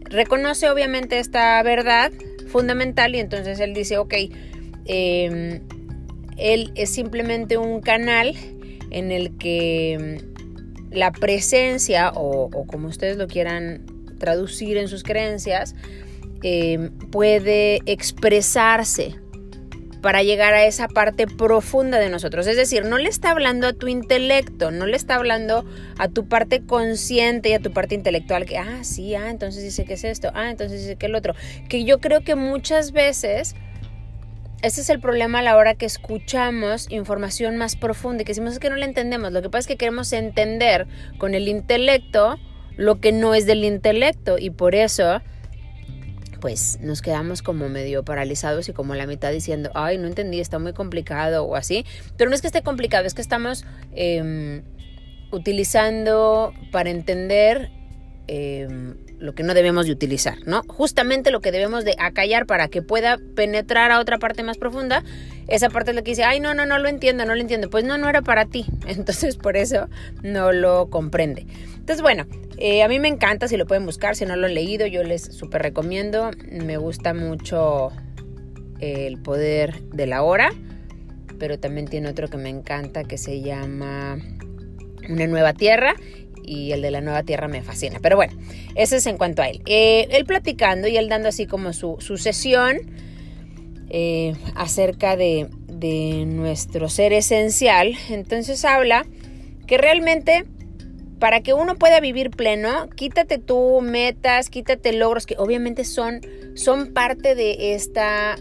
reconoce 0.05 0.69
obviamente 0.71 1.19
esta 1.19 1.63
verdad 1.63 2.13
fundamental 2.49 3.15
y 3.15 3.21
entonces 3.21 3.61
él 3.61 3.75
dice, 3.75 3.99
ok, 3.99 4.15
em, 4.87 5.61
él 6.37 6.73
es 6.75 6.91
simplemente 6.91 7.57
un 7.57 7.81
canal 7.81 8.35
en 8.91 9.13
el 9.13 9.37
que 9.39 9.93
em, 9.93 10.19
la 10.91 11.13
presencia 11.13 12.11
o, 12.15 12.51
como 12.67 12.89
ustedes 12.89 13.17
lo 13.17 13.29
quieran 13.29 13.87
traducir 14.19 14.79
en 14.79 14.89
sus 14.89 15.05
creencias, 15.05 15.75
em, 16.43 16.91
puede 17.11 17.81
expresarse 17.87 19.15
para 20.07 20.23
llegar 20.23 20.55
a 20.55 20.65
esa 20.67 20.87
parte 20.87 21.27
profunda 21.27 21.99
de 21.99 22.11
nosotros. 22.11 22.47
Es 22.47 22.57
decir, 22.57 22.85
no 22.85 22.97
le 22.97 23.09
está 23.09 23.33
hablando 23.33 23.67
a 23.67 23.73
tu 23.73 23.89
intelecto, 23.89 24.71
no 24.71 24.87
le 24.87 24.97
está 24.97 25.17
hablando 25.17 25.65
a 25.99 26.07
tu 26.07 26.29
parte 26.29 26.65
consciente 26.65 27.49
y 27.49 27.55
a 27.55 27.59
tu 27.59 27.73
parte 27.73 27.97
intelectual 27.97 28.47
que, 28.47 28.57
ah, 28.57 28.85
sí, 28.85 29.17
ah, 29.17 29.31
entonces 29.31 29.65
dice 29.65 29.85
que 29.85 29.95
es 29.95 30.05
esto, 30.05 30.31
ah, 30.33 30.49
entonces 30.49 30.83
dice 30.83 30.95
que 30.95 31.07
el 31.07 31.17
otro. 31.17 31.35
Que 31.69 31.83
yo 31.83 31.99
creo 31.99 32.21
que 32.21 32.37
muchas 32.37 32.93
veces 32.93 33.57
ese 34.63 34.81
es 34.81 34.91
el 34.91 35.01
problema 35.01 35.41
a 35.41 35.43
la 35.43 35.57
hora 35.57 35.75
que 35.75 35.87
escuchamos 35.87 36.87
información 36.93 37.57
más 37.57 37.75
profunda 37.75 38.23
y 38.23 38.27
que 38.27 38.31
decimos 38.31 38.61
que 38.61 38.71
no 38.71 38.77
la 38.77 38.85
entendemos. 38.85 39.33
Lo 39.33 39.43
que 39.43 39.51
pasa 39.51 39.63
es 39.63 39.67
que 39.67 39.77
queremos 39.77 40.13
entender 40.13 40.87
con 41.19 41.35
el 41.35 41.49
intelecto 41.49 42.39
lo 42.77 43.01
que 43.01 43.11
no 43.11 43.35
es 43.35 43.45
del 43.45 43.65
intelecto 43.65 44.39
y 44.39 44.51
por 44.51 44.77
eso 44.77 45.21
pues 46.47 46.79
nos 46.81 47.03
quedamos 47.03 47.43
como 47.43 47.69
medio 47.69 48.05
paralizados 48.05 48.69
y 48.69 48.73
como 48.73 48.95
la 48.95 49.09
mitad 49.09 49.33
diciendo, 49.33 49.73
ay, 49.75 49.99
no 49.99 50.07
entendí, 50.07 50.39
está 50.39 50.61
muy 50.61 50.75
complicado 50.75 51.43
o 51.43 51.57
así. 51.57 51.85
Pero 52.17 52.31
no 52.31 52.37
es 52.37 52.41
que 52.41 52.47
esté 52.47 52.63
complicado, 52.63 53.05
es 53.05 53.15
que 53.15 53.21
estamos 53.21 53.65
em, 53.97 54.63
utilizando 55.33 56.55
para 56.71 56.91
entender 56.91 57.73
em, 58.29 58.95
lo 59.19 59.35
que 59.35 59.43
no 59.43 59.55
debemos 59.55 59.87
de 59.87 59.93
utilizar, 59.93 60.39
¿no? 60.47 60.63
Justamente 60.69 61.33
lo 61.33 61.41
que 61.41 61.51
debemos 61.51 61.85
de 61.85 61.97
acallar 61.99 62.47
para 62.47 62.69
que 62.69 62.81
pueda 62.81 63.19
penetrar 63.35 63.91
a 63.91 63.99
otra 63.99 64.19
parte 64.21 64.45
más 64.45 64.57
profunda, 64.57 65.03
esa 65.49 65.69
parte 65.69 65.91
es 65.91 65.97
la 65.97 66.03
que 66.03 66.13
dice, 66.13 66.23
ay, 66.23 66.39
no, 66.39 66.55
no, 66.55 66.65
no 66.65 66.79
lo 66.79 66.89
entiendo, 66.89 67.25
no 67.25 67.35
lo 67.35 67.41
entiendo. 67.41 67.71
Pues 67.71 67.83
no, 67.83 67.99
no 67.99 68.09
era 68.09 68.23
para 68.23 68.45
ti. 68.47 68.67
Entonces 68.87 69.37
por 69.37 69.57
eso 69.57 69.89
no 70.23 70.53
lo 70.53 70.91
comprende. 70.91 71.45
Entonces, 71.75 72.03
bueno, 72.03 72.25
eh, 72.59 72.83
a 72.83 72.89
mí 72.89 72.99
me 73.01 73.09
encanta, 73.09 73.49
si 73.49 73.57
lo 73.57 73.67
pueden 73.67 73.85
buscar, 73.85 74.17
si 74.17 74.25
no 74.25 74.35
lo 74.37 74.47
han 74.47 74.55
leído, 74.55 74.87
yo 74.87 75.03
les 75.03 75.23
súper 75.23 75.63
recomiendo. 75.63 76.31
Me 76.51 76.79
gusta 76.79 77.13
mucho 77.13 77.91
el 78.81 79.19
poder 79.19 79.83
de 79.91 80.07
la 80.07 80.23
hora, 80.23 80.53
pero 81.39 81.59
también 81.59 81.87
tiene 81.87 82.09
otro 82.09 82.29
que 82.29 82.39
me 82.39 82.49
encanta 82.49 83.05
que 83.05 83.19
se 83.19 83.43
llama 83.43 84.19
Una 85.09 85.27
nueva 85.27 85.53
tierra 85.53 85.95
y 86.43 86.73
el 86.73 86.81
de 86.81 86.91
la 86.91 87.03
nueva 87.03 87.23
tierra 87.25 87.47
me 87.49 87.63
fascina. 87.63 87.99
Pero 88.01 88.17
bueno, 88.17 88.33
ese 88.75 88.97
es 88.97 89.07
en 89.07 89.19
cuanto 89.19 89.43
a 89.43 89.49
él. 89.49 89.61
Eh, 89.67 90.09
él 90.11 90.25
platicando 90.25 90.89
y 90.89 90.97
él 90.97 91.09
dando 91.09 91.29
así 91.29 91.47
como 91.47 91.75
su, 91.75 91.99
sesión 92.17 92.79
eh, 93.91 94.35
acerca 94.55 95.17
de, 95.17 95.49
de 95.69 96.25
nuestro 96.27 96.89
ser 96.89 97.13
esencial. 97.13 97.95
Entonces 98.09 98.65
habla 98.65 99.05
que 99.67 99.77
realmente 99.77 100.47
para 101.19 101.41
que 101.41 101.55
uno 101.55 101.77
pueda 101.77 102.01
vivir 102.01 102.31
pleno, 102.31 102.89
quítate 102.91 103.39
tú 103.39 103.81
metas, 103.81 104.51
quítate 104.51 104.93
logros 104.93 105.27
que 105.27 105.37
obviamente 105.39 105.85
son, 105.85 106.21
son 106.55 106.93
parte 106.93 107.35
de 107.35 107.75
esta 107.75 108.37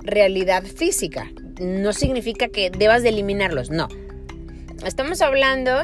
realidad 0.00 0.62
física. 0.64 1.30
No 1.60 1.92
significa 1.92 2.48
que 2.48 2.70
debas 2.70 3.02
de 3.02 3.10
eliminarlos, 3.10 3.70
no. 3.70 3.88
Estamos 4.84 5.20
hablando 5.22 5.82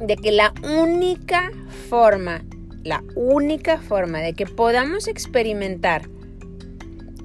de 0.00 0.16
que 0.16 0.32
la 0.32 0.52
única 0.62 1.50
forma, 1.88 2.44
la 2.84 3.02
única 3.14 3.78
forma 3.78 4.20
de 4.20 4.34
que 4.34 4.46
podamos 4.46 5.08
experimentar 5.08 6.08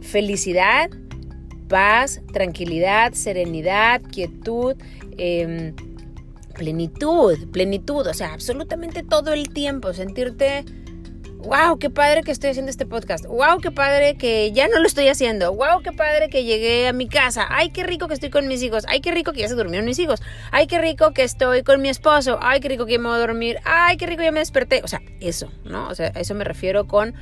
felicidad, 0.01 0.89
paz, 1.67 2.21
tranquilidad, 2.31 3.13
serenidad, 3.13 4.01
quietud, 4.01 4.75
em, 5.17 5.73
plenitud, 6.53 7.37
plenitud, 7.51 8.07
o 8.07 8.13
sea, 8.13 8.33
absolutamente 8.33 9.03
todo 9.03 9.33
el 9.33 9.49
tiempo, 9.49 9.93
sentirte 9.93 10.65
wow, 11.43 11.77
qué 11.77 11.89
padre 11.89 12.23
que 12.23 12.31
estoy 12.31 12.51
haciendo 12.51 12.69
este 12.69 12.85
podcast, 12.85 13.25
wow, 13.25 13.59
qué 13.61 13.71
padre 13.71 14.15
que 14.15 14.51
ya 14.53 14.67
no 14.67 14.79
lo 14.79 14.87
estoy 14.87 15.09
haciendo, 15.09 15.53
wow, 15.53 15.81
qué 15.83 15.91
padre 15.91 16.29
que 16.29 16.45
llegué 16.45 16.87
a 16.87 16.93
mi 16.93 17.07
casa, 17.07 17.45
ay, 17.49 17.71
qué 17.71 17.83
rico 17.83 18.07
que 18.07 18.13
estoy 18.13 18.29
con 18.29 18.47
mis 18.47 18.63
hijos, 18.63 18.85
ay, 18.87 19.01
qué 19.01 19.11
rico 19.11 19.33
que 19.33 19.41
ya 19.41 19.49
se 19.49 19.55
durmieron 19.55 19.85
mis 19.85 19.99
hijos, 19.99 20.21
ay, 20.51 20.67
qué 20.67 20.79
rico 20.79 21.13
que 21.13 21.23
estoy 21.23 21.63
con 21.63 21.81
mi 21.81 21.89
esposo, 21.89 22.39
ay, 22.41 22.59
qué 22.61 22.69
rico 22.69 22.85
que 22.85 22.97
me 22.97 23.09
voy 23.09 23.17
a 23.17 23.19
dormir, 23.19 23.59
ay, 23.65 23.97
qué 23.97 24.07
rico 24.07 24.23
ya 24.23 24.31
me 24.31 24.39
desperté, 24.39 24.81
o 24.83 24.87
sea, 24.87 25.01
eso, 25.19 25.51
¿no? 25.65 25.89
O 25.89 25.95
sea, 25.95 26.11
a 26.15 26.19
eso 26.19 26.33
me 26.33 26.45
refiero 26.45 26.87
con, 26.87 27.13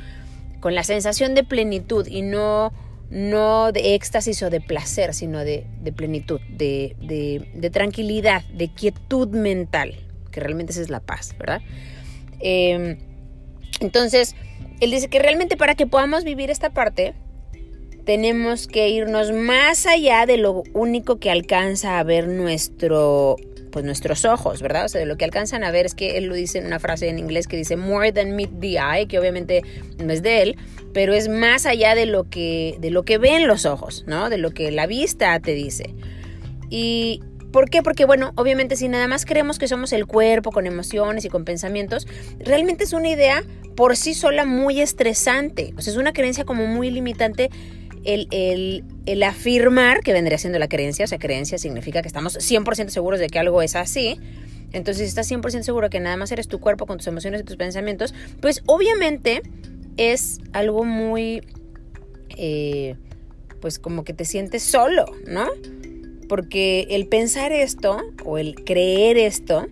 con 0.59 0.75
la 0.75 0.83
sensación 0.83 1.33
de 1.33 1.43
plenitud 1.43 2.05
y 2.07 2.21
no 2.21 2.71
no 3.11 3.73
de 3.73 3.93
éxtasis 3.93 4.41
o 4.41 4.49
de 4.49 4.61
placer, 4.61 5.13
sino 5.13 5.39
de, 5.39 5.65
plenitud, 5.95 6.39
de, 6.49 7.69
tranquilidad, 7.71 8.43
de 8.45 8.69
quietud 8.69 9.27
mental, 9.27 9.95
que 10.31 10.39
realmente 10.39 10.71
esa 10.71 10.81
es 10.81 10.89
la 10.89 11.01
paz, 11.01 11.35
¿verdad? 11.37 11.61
Eh, 12.39 12.97
entonces, 13.81 14.35
él 14.79 14.91
dice 14.91 15.09
que 15.09 15.19
realmente 15.19 15.57
para 15.57 15.75
que 15.75 15.85
podamos 15.85 16.23
vivir 16.23 16.49
esta 16.49 16.69
parte, 16.69 17.13
tenemos 18.05 18.67
que 18.67 18.89
irnos 18.89 19.31
más 19.31 19.85
allá 19.85 20.25
de 20.25 20.37
lo 20.37 20.63
único 20.73 21.19
que 21.19 21.29
alcanza 21.29 21.99
a 21.99 22.03
ver 22.03 22.27
nuestro, 22.27 23.35
pues 23.71 23.85
nuestros 23.85 24.25
ojos, 24.25 24.61
¿verdad? 24.61 24.85
O 24.85 24.89
sea, 24.89 24.99
de 24.99 25.05
lo 25.05 25.17
que 25.17 25.25
alcanzan 25.25 25.63
a 25.63 25.71
ver 25.71 25.85
es 25.85 25.95
que 25.95 26.17
él 26.17 26.25
lo 26.25 26.35
dice 26.35 26.59
en 26.59 26.65
una 26.65 26.79
frase 26.79 27.09
en 27.09 27.19
inglés 27.19 27.47
que 27.47 27.57
dice 27.57 27.77
more 27.77 28.11
than 28.11 28.35
meet 28.35 28.51
the 28.59 28.77
eye, 28.77 29.07
que 29.07 29.17
obviamente 29.17 29.63
no 29.97 30.11
es 30.11 30.21
de 30.21 30.41
él, 30.41 30.57
pero 30.93 31.13
es 31.13 31.29
más 31.29 31.65
allá 31.65 31.95
de 31.95 32.05
lo 32.05 32.29
que, 32.29 32.75
de 32.79 32.91
lo 32.91 33.03
que 33.03 33.17
ven 33.17 33.47
los 33.47 33.65
ojos, 33.65 34.03
¿no? 34.07 34.29
De 34.29 34.37
lo 34.37 34.51
que 34.51 34.71
la 34.71 34.87
vista 34.87 35.39
te 35.39 35.53
dice. 35.53 35.95
Y, 36.69 37.21
¿Por 37.51 37.69
qué? 37.69 37.83
Porque, 37.83 38.05
bueno, 38.05 38.31
obviamente 38.35 38.77
si 38.77 38.87
nada 38.87 39.07
más 39.07 39.25
creemos 39.25 39.59
que 39.59 39.67
somos 39.67 39.91
el 39.91 40.07
cuerpo 40.07 40.51
con 40.51 40.67
emociones 40.67 41.25
y 41.25 41.29
con 41.29 41.43
pensamientos, 41.43 42.07
realmente 42.39 42.85
es 42.85 42.93
una 42.93 43.09
idea 43.09 43.43
por 43.75 43.97
sí 43.97 44.13
sola 44.13 44.45
muy 44.45 44.79
estresante. 44.79 45.73
O 45.77 45.81
sea, 45.81 45.91
es 45.91 45.97
una 45.97 46.13
creencia 46.13 46.45
como 46.45 46.65
muy 46.65 46.91
limitante 46.91 47.49
el, 48.03 48.83
el, 49.05 49.23
afirmar 49.23 50.01
que 50.01 50.13
vendría 50.13 50.37
siendo 50.37 50.59
la 50.59 50.67
creencia. 50.67 51.05
O 51.05 51.07
sea, 51.07 51.19
creencia 51.19 51.57
significa 51.57 52.01
que 52.01 52.07
estamos 52.07 52.37
100% 52.37 52.89
seguros 52.89 53.19
de 53.19 53.27
que 53.27 53.39
algo 53.39 53.61
es 53.61 53.75
así. 53.75 54.19
Entonces, 54.71 55.03
si 55.03 55.09
estás 55.09 55.29
100% 55.29 55.63
seguro 55.63 55.89
que 55.89 55.99
nada 55.99 56.17
más 56.17 56.31
eres 56.31 56.47
tu 56.47 56.59
cuerpo 56.59 56.85
con 56.85 56.97
tus 56.97 57.07
emociones 57.07 57.41
y 57.41 57.43
tus 57.43 57.57
pensamientos, 57.57 58.13
pues 58.39 58.63
obviamente 58.65 59.41
es 59.97 60.39
algo 60.53 60.83
muy... 60.83 61.41
Eh, 62.37 62.95
pues 63.59 63.77
como 63.77 64.03
que 64.03 64.13
te 64.13 64.25
sientes 64.25 64.63
solo, 64.63 65.05
¿no? 65.27 65.47
porque 66.31 66.87
el 66.91 67.07
pensar 67.07 67.51
esto 67.51 67.97
o 68.23 68.37
el 68.37 68.55
creer 68.55 69.17
esto 69.17 69.67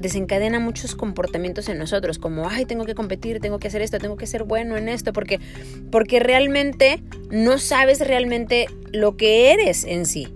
desencadena 0.00 0.58
muchos 0.58 0.94
comportamientos 0.94 1.68
en 1.68 1.78
nosotros, 1.78 2.18
como, 2.18 2.48
ay, 2.48 2.64
tengo 2.64 2.84
que 2.84 2.94
competir, 2.94 3.40
tengo 3.40 3.58
que 3.58 3.68
hacer 3.68 3.82
esto, 3.82 3.98
tengo 3.98 4.16
que 4.16 4.26
ser 4.26 4.44
bueno 4.44 4.76
en 4.76 4.88
esto, 4.88 5.12
porque, 5.12 5.38
porque 5.90 6.20
realmente 6.20 7.02
no 7.30 7.58
sabes 7.58 8.00
realmente 8.00 8.66
lo 8.92 9.16
que 9.16 9.52
eres 9.52 9.84
en 9.84 10.06
sí. 10.06 10.28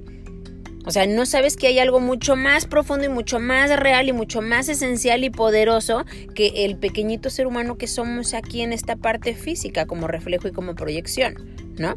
O 0.87 0.90
sea, 0.90 1.06
no 1.06 1.25
sabes 1.25 1.56
que 1.56 1.66
hay 1.66 1.78
algo 1.78 1.99
mucho 1.99 2.37
más 2.37 2.66
profundo 2.66 3.06
y 3.06 3.09
mucho 3.09 3.40
más 3.40 3.75
real 3.80 4.06
y 4.09 4.12
mucho 4.12 4.42
más 4.42 4.68
esencial 4.68 5.25
y 5.25 5.30
poderoso 5.30 6.04
que 6.35 6.66
el 6.66 6.76
pequeñito 6.76 7.30
ser 7.30 7.47
humano 7.47 7.78
que 7.78 7.87
somos 7.87 8.35
aquí 8.35 8.61
en 8.61 8.75
esta 8.75 8.97
parte 8.97 9.35
física 9.35 9.87
como 9.87 10.09
reflejo 10.09 10.47
y 10.47 10.52
como 10.52 10.75
proyección, 10.75 11.37
¿no? 11.78 11.94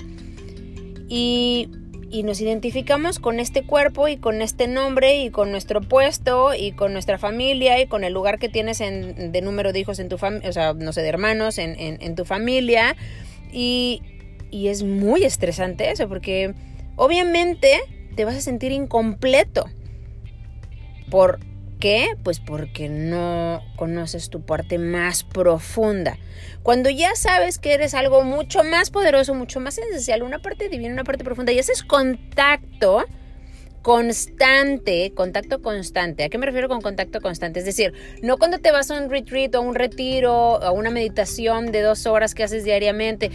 Y 1.09 1.69
y 2.09 2.23
nos 2.23 2.39
identificamos 2.39 3.19
con 3.19 3.39
este 3.39 3.63
cuerpo 3.63 4.07
y 4.07 4.17
con 4.17 4.41
este 4.41 4.67
nombre 4.67 5.21
y 5.21 5.29
con 5.29 5.51
nuestro 5.51 5.81
puesto 5.81 6.53
y 6.53 6.71
con 6.71 6.93
nuestra 6.93 7.17
familia 7.17 7.81
y 7.81 7.87
con 7.87 8.03
el 8.03 8.13
lugar 8.13 8.39
que 8.39 8.49
tienes 8.49 8.79
en, 8.81 9.31
de 9.31 9.41
número 9.41 9.73
de 9.73 9.79
hijos 9.79 9.99
en 9.99 10.07
tu 10.07 10.17
familia, 10.17 10.49
o 10.49 10.53
sea, 10.53 10.73
no 10.73 10.93
sé, 10.93 11.01
de 11.01 11.09
hermanos 11.09 11.57
en, 11.57 11.75
en, 11.77 12.15
tu 12.15 12.23
familia. 12.23 12.95
Y, 13.51 14.01
y 14.51 14.69
es 14.69 14.83
muy 14.83 15.23
estresante 15.23 15.91
eso 15.91 16.07
porque 16.07 16.53
obviamente 16.95 17.79
te 18.15 18.25
vas 18.25 18.35
a 18.35 18.41
sentir 18.41 18.71
incompleto 18.71 19.65
por 21.09 21.39
qué? 21.79 22.09
Pues 22.23 22.39
porque 22.39 22.89
no 22.89 23.61
conoces 23.75 24.29
tu 24.29 24.45
parte 24.45 24.77
más 24.77 25.23
profunda. 25.23 26.17
Cuando 26.63 26.89
ya 26.89 27.15
sabes 27.15 27.59
que 27.59 27.73
eres 27.73 27.93
algo 27.93 28.23
mucho 28.23 28.63
más 28.63 28.89
poderoso, 28.89 29.33
mucho 29.33 29.59
más 29.59 29.77
esencial, 29.77 30.23
una 30.23 30.39
parte 30.39 30.69
divina, 30.69 30.93
una 30.93 31.03
parte 31.03 31.23
profunda, 31.23 31.51
y 31.51 31.59
haces 31.59 31.83
contacto 31.83 33.05
constante, 33.81 35.13
contacto 35.15 35.61
constante. 35.61 36.25
¿A 36.25 36.29
qué 36.29 36.37
me 36.37 36.45
refiero 36.45 36.67
con 36.67 36.81
contacto 36.81 37.21
constante? 37.21 37.59
Es 37.59 37.65
decir, 37.65 37.93
no 38.21 38.37
cuando 38.37 38.59
te 38.59 38.71
vas 38.71 38.91
a 38.91 39.01
un 39.01 39.09
retreat 39.09 39.55
o 39.55 39.59
a 39.59 39.61
un 39.61 39.75
retiro, 39.75 40.61
a 40.61 40.71
una 40.71 40.89
meditación 40.89 41.71
de 41.71 41.81
dos 41.81 42.05
horas 42.05 42.35
que 42.35 42.43
haces 42.43 42.65
diariamente. 42.65 43.31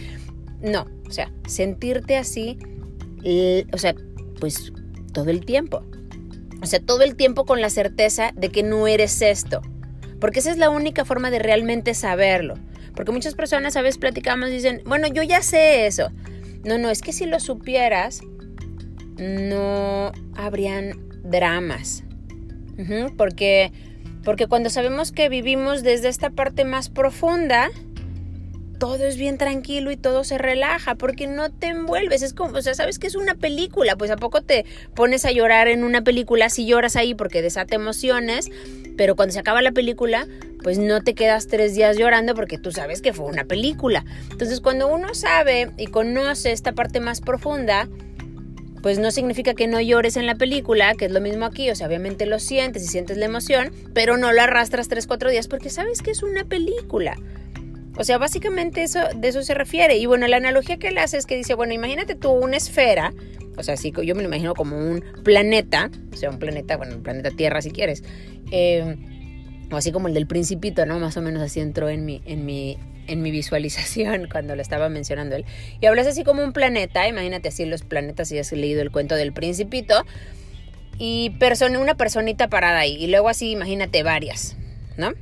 No, 0.61 0.85
o 1.07 1.11
sea, 1.11 1.31
sentirte 1.47 2.17
así, 2.17 2.59
o 3.73 3.77
sea, 3.79 3.95
pues 4.39 4.71
todo 5.11 5.31
el 5.31 5.43
tiempo. 5.43 5.83
O 6.63 6.65
sea, 6.65 6.79
todo 6.79 7.03
el 7.03 7.17
tiempo 7.17 7.45
con 7.45 7.59
la 7.59 7.69
certeza 7.69 8.31
de 8.35 8.47
que 8.47 8.63
no 8.63 8.87
eres 8.87 9.21
esto. 9.21 9.61
Porque 10.21 10.39
esa 10.39 10.49
es 10.49 10.57
la 10.57 10.69
única 10.69 11.03
forma 11.03 11.29
de 11.29 11.39
realmente 11.39 11.93
saberlo. 11.93 12.55
Porque 12.95 13.11
muchas 13.11 13.35
personas 13.35 13.75
a 13.75 13.81
veces 13.81 13.97
platicamos 13.97 14.47
y 14.47 14.53
dicen, 14.53 14.81
bueno, 14.85 15.07
yo 15.07 15.23
ya 15.23 15.41
sé 15.41 15.87
eso. 15.87 16.09
No, 16.63 16.77
no, 16.77 16.89
es 16.89 17.01
que 17.01 17.11
si 17.11 17.25
lo 17.25 17.41
supieras, 17.41 18.21
no 19.17 20.13
habrían 20.37 21.05
dramas. 21.25 22.05
porque, 23.17 23.73
porque 24.23 24.47
cuando 24.47 24.69
sabemos 24.69 25.11
que 25.11 25.27
vivimos 25.27 25.83
desde 25.83 26.07
esta 26.07 26.29
parte 26.29 26.63
más 26.63 26.87
profunda, 26.87 27.71
todo 28.83 29.05
es 29.05 29.15
bien 29.15 29.37
tranquilo 29.37 29.91
y 29.91 29.95
todo 29.95 30.25
se 30.25 30.37
relaja 30.37 30.95
porque 30.95 31.25
no 31.25 31.49
te 31.49 31.67
envuelves. 31.67 32.21
Es 32.21 32.33
como, 32.33 32.57
o 32.57 32.61
sea, 32.61 32.73
sabes 32.73 32.99
que 32.99 33.07
es 33.07 33.15
una 33.15 33.33
película, 33.33 33.95
pues 33.95 34.11
a 34.11 34.17
poco 34.17 34.41
te 34.41 34.65
pones 34.93 35.23
a 35.23 35.31
llorar 35.31 35.69
en 35.69 35.85
una 35.85 36.01
película 36.01 36.49
si 36.49 36.65
lloras 36.65 36.97
ahí 36.97 37.15
porque 37.15 37.41
desata 37.41 37.75
emociones, 37.75 38.49
pero 38.97 39.15
cuando 39.15 39.31
se 39.31 39.39
acaba 39.39 39.61
la 39.61 39.71
película, 39.71 40.27
pues 40.63 40.79
no 40.79 41.01
te 41.01 41.13
quedas 41.13 41.47
tres 41.47 41.75
días 41.75 41.95
llorando 41.97 42.35
porque 42.35 42.57
tú 42.57 42.73
sabes 42.73 43.01
que 43.01 43.13
fue 43.13 43.25
una 43.25 43.45
película. 43.45 44.03
Entonces, 44.31 44.59
cuando 44.59 44.89
uno 44.89 45.13
sabe 45.13 45.71
y 45.77 45.87
conoce 45.87 46.51
esta 46.51 46.73
parte 46.73 46.99
más 46.99 47.21
profunda, 47.21 47.87
pues 48.81 48.99
no 48.99 49.11
significa 49.11 49.53
que 49.53 49.67
no 49.67 49.79
llores 49.79 50.17
en 50.17 50.25
la 50.25 50.35
película, 50.35 50.93
que 50.95 51.05
es 51.05 51.11
lo 51.13 51.21
mismo 51.21 51.45
aquí, 51.45 51.69
o 51.69 51.75
sea, 51.77 51.87
obviamente 51.87 52.25
lo 52.25 52.37
sientes 52.37 52.83
y 52.83 52.87
sientes 52.87 53.15
la 53.15 53.27
emoción, 53.27 53.71
pero 53.93 54.17
no 54.17 54.33
la 54.33 54.43
arrastras 54.43 54.89
tres, 54.89 55.07
cuatro 55.07 55.29
días 55.29 55.47
porque 55.47 55.69
sabes 55.69 56.01
que 56.01 56.11
es 56.11 56.21
una 56.21 56.43
película. 56.43 57.15
O 57.97 58.03
sea, 58.03 58.17
básicamente 58.17 58.83
eso, 58.83 58.99
de 59.15 59.27
eso 59.27 59.43
se 59.43 59.53
refiere. 59.53 59.97
Y 59.97 60.05
bueno, 60.05 60.27
la 60.27 60.37
analogía 60.37 60.77
que 60.77 60.87
él 60.87 60.97
hace 60.97 61.17
es 61.17 61.25
que 61.25 61.35
dice, 61.35 61.53
bueno, 61.53 61.73
imagínate 61.73 62.15
tú 62.15 62.31
una 62.31 62.57
esfera, 62.57 63.13
o 63.55 63.63
sea, 63.63 63.77
sí, 63.77 63.93
yo 64.03 64.15
me 64.15 64.23
lo 64.23 64.27
imagino 64.27 64.55
como 64.55 64.77
un 64.77 65.03
planeta, 65.23 65.91
o 66.11 66.15
sea, 66.15 66.29
un 66.29 66.39
planeta, 66.39 66.77
bueno, 66.77 66.95
un 66.95 67.03
planeta 67.03 67.29
Tierra 67.31 67.61
si 67.61 67.71
quieres, 67.71 68.03
eh, 68.51 68.95
o 69.71 69.75
así 69.75 69.91
como 69.91 70.07
el 70.07 70.13
del 70.13 70.27
principito, 70.27 70.85
¿no? 70.85 70.99
Más 70.99 71.17
o 71.17 71.21
menos 71.21 71.41
así 71.41 71.59
entró 71.59 71.89
en 71.89 72.05
mi, 72.05 72.21
en 72.25 72.45
mi, 72.45 72.77
en 73.07 73.21
mi 73.21 73.29
visualización 73.29 74.27
cuando 74.31 74.55
lo 74.55 74.61
estaba 74.61 74.89
mencionando 74.89 75.35
él. 75.35 75.45
Y 75.79 75.85
hablas 75.85 76.07
así 76.07 76.23
como 76.23 76.43
un 76.43 76.53
planeta, 76.53 77.07
imagínate 77.07 77.49
así 77.49 77.65
los 77.65 77.83
planetas 77.83 78.29
si 78.29 78.39
has 78.39 78.51
leído 78.51 78.81
el 78.81 78.91
cuento 78.91 79.15
del 79.15 79.33
principito, 79.33 80.03
y 80.97 81.31
persona, 81.39 81.79
una 81.79 81.95
personita 81.95 82.49
parada 82.49 82.79
ahí, 82.79 82.95
y 82.95 83.07
luego 83.07 83.29
así 83.29 83.51
imagínate 83.51 84.03
varias, 84.03 84.55
¿no? 84.97 85.13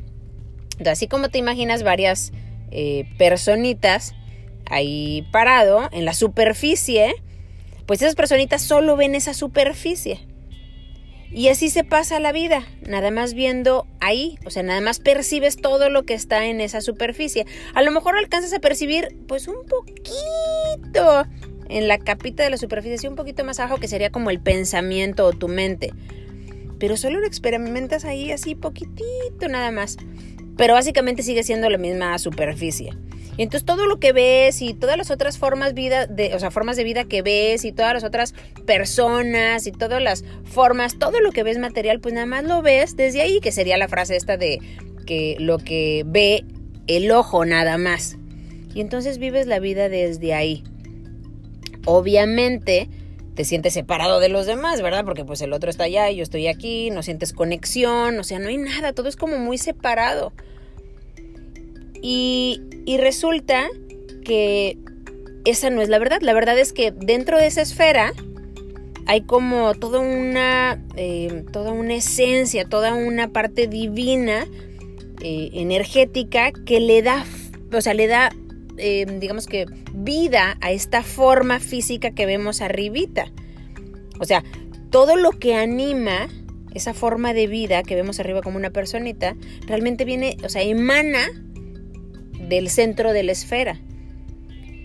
Entonces, 0.71 0.93
así 0.93 1.07
como 1.07 1.29
te 1.29 1.37
imaginas 1.37 1.83
varias 1.83 2.31
eh, 2.71 3.05
personitas 3.17 4.15
ahí 4.69 5.27
parado 5.31 5.89
en 5.91 6.05
la 6.05 6.13
superficie, 6.13 7.13
pues 7.85 8.01
esas 8.01 8.15
personitas 8.15 8.61
solo 8.61 8.95
ven 8.95 9.15
esa 9.15 9.33
superficie. 9.33 10.25
Y 11.33 11.47
así 11.47 11.69
se 11.69 11.85
pasa 11.85 12.19
la 12.19 12.33
vida, 12.33 12.65
nada 12.85 13.09
más 13.09 13.33
viendo 13.33 13.87
ahí, 14.01 14.37
o 14.45 14.49
sea, 14.49 14.63
nada 14.63 14.81
más 14.81 14.99
percibes 14.99 15.55
todo 15.55 15.89
lo 15.89 16.03
que 16.03 16.13
está 16.13 16.45
en 16.47 16.59
esa 16.59 16.81
superficie. 16.81 17.45
A 17.73 17.81
lo 17.83 17.91
mejor 17.91 18.17
alcanzas 18.17 18.51
a 18.53 18.59
percibir 18.59 19.15
pues 19.27 19.47
un 19.47 19.65
poquito 19.65 21.25
en 21.69 21.87
la 21.87 21.99
capita 21.99 22.43
de 22.43 22.49
la 22.49 22.57
superficie, 22.57 23.07
un 23.07 23.15
poquito 23.15 23.45
más 23.45 23.61
abajo 23.61 23.79
que 23.79 23.87
sería 23.87 24.11
como 24.11 24.29
el 24.29 24.41
pensamiento 24.41 25.25
o 25.25 25.31
tu 25.31 25.47
mente. 25.47 25.93
Pero 26.79 26.97
solo 26.97 27.19
lo 27.19 27.27
experimentas 27.27 28.03
ahí 28.03 28.31
así 28.31 28.55
poquitito 28.55 29.47
nada 29.47 29.71
más. 29.71 29.97
Pero 30.58 30.74
básicamente 30.74 31.24
sigue 31.24 31.43
siendo 31.43 31.70
la 31.70 31.77
misma 31.77 32.17
superficie. 32.20 32.91
Y 33.38 33.43
entonces 33.43 33.65
todo 33.65 33.86
lo 33.86 34.00
que 34.00 34.12
ves 34.13 34.62
y 34.62 34.74
todas 34.74 34.98
las 34.98 35.10
otras 35.10 35.38
formas, 35.38 35.74
vida 35.74 36.05
de, 36.05 36.36
o 36.36 36.39
sea, 36.39 36.51
formas 36.51 36.75
de 36.75 36.84
vida 36.84 37.05
que 37.05 37.22
ves 37.22 37.63
y 37.63 37.72
todas 37.72 37.93
las 37.93 38.03
otras 38.03 38.34
personas 38.65 39.65
y 39.67 39.72
todas 39.72 40.01
las 40.01 40.25
formas, 40.43 41.00
todo 41.00 41.20
lo 41.22 41.31
que 41.31 41.43
ves 41.43 41.58
material, 41.58 42.00
pues 42.01 42.13
nada 42.13 42.25
más 42.25 42.43
lo 42.43 42.62
ves 42.62 42.98
desde 42.98 43.22
ahí, 43.22 43.39
que 43.39 43.51
sería 43.51 43.77
la 43.77 43.88
frase 43.88 44.15
esta 44.15 44.38
de 44.38 44.60
que 45.05 45.38
lo 45.39 45.58
que 45.58 46.03
ve 46.05 46.43
el 46.88 47.10
ojo 47.12 47.46
nada 47.46 47.77
más. 47.77 48.17
Y 48.74 48.81
entonces 48.81 49.17
vives 49.17 49.48
la 49.48 49.60
vida 49.60 49.89
desde 49.89 50.34
ahí. 50.34 50.63
Obviamente 51.86 52.89
te 53.35 53.45
sientes 53.45 53.73
separado 53.73 54.19
de 54.19 54.29
los 54.29 54.45
demás, 54.45 54.81
¿verdad? 54.81 55.05
Porque 55.05 55.23
pues 55.23 55.41
el 55.41 55.53
otro 55.53 55.69
está 55.69 55.85
allá 55.85 56.09
y 56.09 56.17
yo 56.17 56.23
estoy 56.23 56.47
aquí, 56.47 56.89
no 56.91 57.01
sientes 57.03 57.33
conexión, 57.33 58.19
o 58.19 58.23
sea, 58.23 58.39
no 58.39 58.50
hay 58.50 58.57
nada, 58.57 58.93
todo 58.93 59.07
es 59.07 59.15
como 59.15 59.38
muy 59.38 59.57
separado. 59.57 60.33
Y, 62.01 62.61
resulta 62.97 63.69
que 64.25 64.77
esa 65.45 65.69
no 65.69 65.81
es 65.81 65.88
la 65.88 65.97
verdad. 65.97 66.19
La 66.21 66.33
verdad 66.33 66.57
es 66.59 66.73
que 66.73 66.91
dentro 66.91 67.38
de 67.38 67.47
esa 67.47 67.61
esfera 67.61 68.11
hay 69.05 69.21
como 69.21 69.73
toda 69.75 70.00
una, 70.00 70.83
eh, 70.95 71.45
toda 71.53 71.71
una 71.71 71.95
esencia, 71.95 72.65
toda 72.65 72.95
una 72.95 73.29
parte 73.29 73.67
divina, 73.67 74.45
eh, 75.21 75.51
energética, 75.53 76.51
que 76.51 76.79
le 76.79 77.01
da, 77.01 77.25
o 77.71 77.81
sea, 77.81 77.93
le 77.93 78.07
da, 78.07 78.31
eh, 78.81 79.05
digamos 79.19 79.47
que, 79.47 79.65
vida 79.93 80.57
a 80.61 80.71
esta 80.71 81.03
forma 81.03 81.59
física 81.59 82.11
que 82.11 82.25
vemos 82.25 82.61
arribita. 82.61 83.31
O 84.19 84.25
sea, 84.25 84.43
todo 84.89 85.15
lo 85.15 85.31
que 85.31 85.55
anima 85.55 86.27
esa 86.73 86.93
forma 86.93 87.33
de 87.33 87.47
vida 87.47 87.83
que 87.83 87.95
vemos 87.95 88.19
arriba 88.19 88.41
como 88.41 88.57
una 88.57 88.69
personita, 88.69 89.35
realmente 89.67 90.05
viene, 90.05 90.38
o 90.43 90.50
sea, 90.50 90.61
emana 90.61 91.27
del 92.39 92.69
centro 92.69 93.13
de 93.13 93.23
la 93.23 93.31
esfera. 93.31 93.79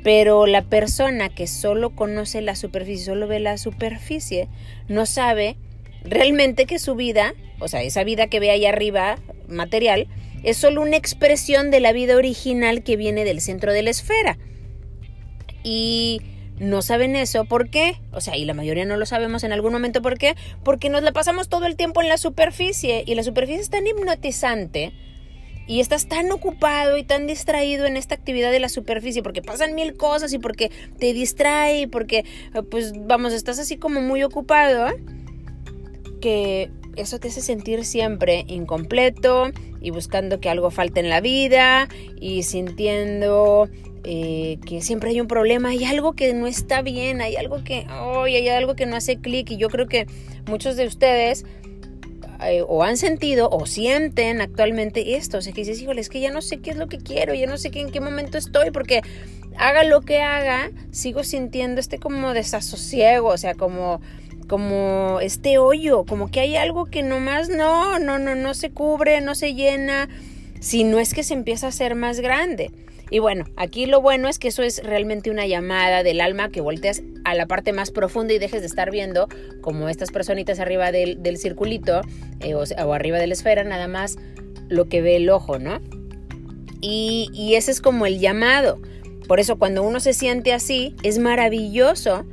Pero 0.02 0.46
la 0.46 0.62
persona 0.62 1.28
que 1.28 1.46
solo 1.46 1.90
conoce 1.94 2.40
la 2.40 2.54
superficie, 2.54 3.06
solo 3.06 3.26
ve 3.26 3.40
la 3.40 3.58
superficie, 3.58 4.48
no 4.88 5.06
sabe 5.06 5.56
realmente 6.04 6.66
que 6.66 6.78
su 6.78 6.94
vida, 6.94 7.34
o 7.58 7.68
sea, 7.68 7.82
esa 7.82 8.04
vida 8.04 8.28
que 8.28 8.40
ve 8.40 8.50
ahí 8.50 8.66
arriba, 8.66 9.18
material, 9.48 10.06
es 10.46 10.56
solo 10.56 10.80
una 10.80 10.96
expresión 10.96 11.72
de 11.72 11.80
la 11.80 11.92
vida 11.92 12.14
original 12.14 12.84
que 12.84 12.96
viene 12.96 13.24
del 13.24 13.40
centro 13.40 13.72
de 13.72 13.82
la 13.82 13.90
esfera. 13.90 14.38
Y 15.64 16.22
no 16.60 16.82
saben 16.82 17.16
eso, 17.16 17.46
¿por 17.46 17.68
qué? 17.68 18.00
O 18.12 18.20
sea, 18.20 18.36
y 18.36 18.44
la 18.44 18.54
mayoría 18.54 18.84
no 18.84 18.96
lo 18.96 19.06
sabemos 19.06 19.42
en 19.42 19.52
algún 19.52 19.72
momento, 19.72 20.02
¿por 20.02 20.18
qué? 20.18 20.36
Porque 20.62 20.88
nos 20.88 21.02
la 21.02 21.10
pasamos 21.10 21.48
todo 21.48 21.66
el 21.66 21.74
tiempo 21.74 22.00
en 22.00 22.08
la 22.08 22.16
superficie 22.16 23.02
y 23.04 23.16
la 23.16 23.24
superficie 23.24 23.60
es 23.60 23.70
tan 23.70 23.88
hipnotizante 23.88 24.92
y 25.66 25.80
estás 25.80 26.06
tan 26.06 26.30
ocupado 26.30 26.96
y 26.96 27.02
tan 27.02 27.26
distraído 27.26 27.84
en 27.84 27.96
esta 27.96 28.14
actividad 28.14 28.52
de 28.52 28.60
la 28.60 28.68
superficie 28.68 29.24
porque 29.24 29.42
pasan 29.42 29.74
mil 29.74 29.96
cosas 29.96 30.32
y 30.32 30.38
porque 30.38 30.70
te 31.00 31.12
distrae 31.12 31.80
y 31.80 31.86
porque 31.88 32.24
pues 32.70 32.92
vamos, 32.96 33.32
estás 33.32 33.58
así 33.58 33.78
como 33.78 34.00
muy 34.00 34.22
ocupado 34.22 34.86
que 36.20 36.70
eso 36.96 37.18
te 37.18 37.28
hace 37.28 37.40
sentir 37.40 37.84
siempre 37.84 38.44
incompleto 38.48 39.50
y 39.80 39.90
buscando 39.90 40.40
que 40.40 40.48
algo 40.48 40.70
falte 40.70 41.00
en 41.00 41.10
la 41.10 41.20
vida 41.20 41.88
y 42.20 42.42
sintiendo 42.42 43.68
eh, 44.04 44.58
que 44.66 44.82
siempre 44.82 45.10
hay 45.10 45.20
un 45.20 45.28
problema, 45.28 45.70
hay 45.70 45.84
algo 45.84 46.14
que 46.14 46.32
no 46.34 46.46
está 46.46 46.82
bien, 46.82 47.20
hay 47.20 47.36
algo 47.36 47.62
que, 47.64 47.86
hoy 48.02 48.36
hay 48.36 48.48
algo 48.48 48.76
que 48.76 48.86
no 48.86 48.96
hace 48.96 49.16
clic 49.16 49.50
y 49.50 49.56
yo 49.56 49.68
creo 49.68 49.86
que 49.86 50.06
muchos 50.46 50.76
de 50.76 50.86
ustedes 50.86 51.44
eh, 52.42 52.62
o 52.66 52.82
han 52.82 52.96
sentido 52.96 53.48
o 53.50 53.66
sienten 53.66 54.40
actualmente 54.40 55.16
esto. 55.16 55.38
O 55.38 55.40
sea, 55.40 55.52
que 55.52 55.62
dices, 55.62 55.80
híjole, 55.80 56.00
es 56.00 56.08
que 56.08 56.20
ya 56.20 56.30
no 56.30 56.42
sé 56.42 56.58
qué 56.58 56.70
es 56.70 56.76
lo 56.76 56.86
que 56.86 56.98
quiero, 56.98 57.34
ya 57.34 57.46
no 57.46 57.56
sé 57.56 57.70
qué, 57.70 57.80
en 57.80 57.90
qué 57.90 58.00
momento 58.00 58.38
estoy, 58.38 58.70
porque 58.70 59.02
haga 59.56 59.84
lo 59.84 60.02
que 60.02 60.20
haga, 60.20 60.70
sigo 60.90 61.24
sintiendo 61.24 61.80
este 61.80 61.98
como 61.98 62.34
desasosiego, 62.34 63.28
o 63.28 63.38
sea, 63.38 63.54
como 63.54 64.00
como 64.46 65.18
este 65.20 65.58
hoyo, 65.58 66.04
como 66.04 66.30
que 66.30 66.40
hay 66.40 66.56
algo 66.56 66.86
que 66.86 67.02
nomás 67.02 67.48
no, 67.48 67.98
no, 67.98 68.18
no, 68.18 68.34
no 68.34 68.54
se 68.54 68.70
cubre, 68.70 69.20
no 69.20 69.34
se 69.34 69.54
llena, 69.54 70.08
si 70.60 70.84
no 70.84 70.98
es 70.98 71.14
que 71.14 71.22
se 71.22 71.34
empieza 71.34 71.66
a 71.66 71.68
hacer 71.70 71.94
más 71.94 72.20
grande. 72.20 72.70
Y 73.10 73.20
bueno, 73.20 73.44
aquí 73.56 73.86
lo 73.86 74.00
bueno 74.00 74.28
es 74.28 74.38
que 74.38 74.48
eso 74.48 74.62
es 74.62 74.82
realmente 74.82 75.30
una 75.30 75.46
llamada 75.46 76.02
del 76.02 76.20
alma 76.20 76.50
que 76.50 76.60
volteas 76.60 77.02
a 77.24 77.34
la 77.34 77.46
parte 77.46 77.72
más 77.72 77.92
profunda 77.92 78.34
y 78.34 78.38
dejes 78.38 78.62
de 78.62 78.66
estar 78.66 78.90
viendo 78.90 79.28
como 79.60 79.88
estas 79.88 80.10
personitas 80.10 80.58
arriba 80.58 80.90
del, 80.90 81.38
circulito 81.38 82.00
eh, 82.40 82.54
o, 82.54 82.92
arriba 82.92 83.18
de 83.18 83.28
la 83.28 83.34
esfera, 83.34 83.62
nada 83.62 83.86
más 83.86 84.16
lo 84.68 84.88
que 84.88 85.02
ve 85.02 85.16
el 85.16 85.30
ojo, 85.30 85.60
¿no? 85.60 85.80
Y, 86.80 87.30
y 87.32 87.54
ese 87.54 87.70
es 87.70 87.80
como 87.80 88.06
el 88.06 88.18
llamado. 88.18 88.80
Por 89.28 89.38
eso 89.38 89.56
cuando 89.56 89.84
uno 89.84 90.00
se 90.00 90.12
siente 90.12 90.52
así, 90.52 90.96
es 91.04 91.18
maravilloso 91.18 92.26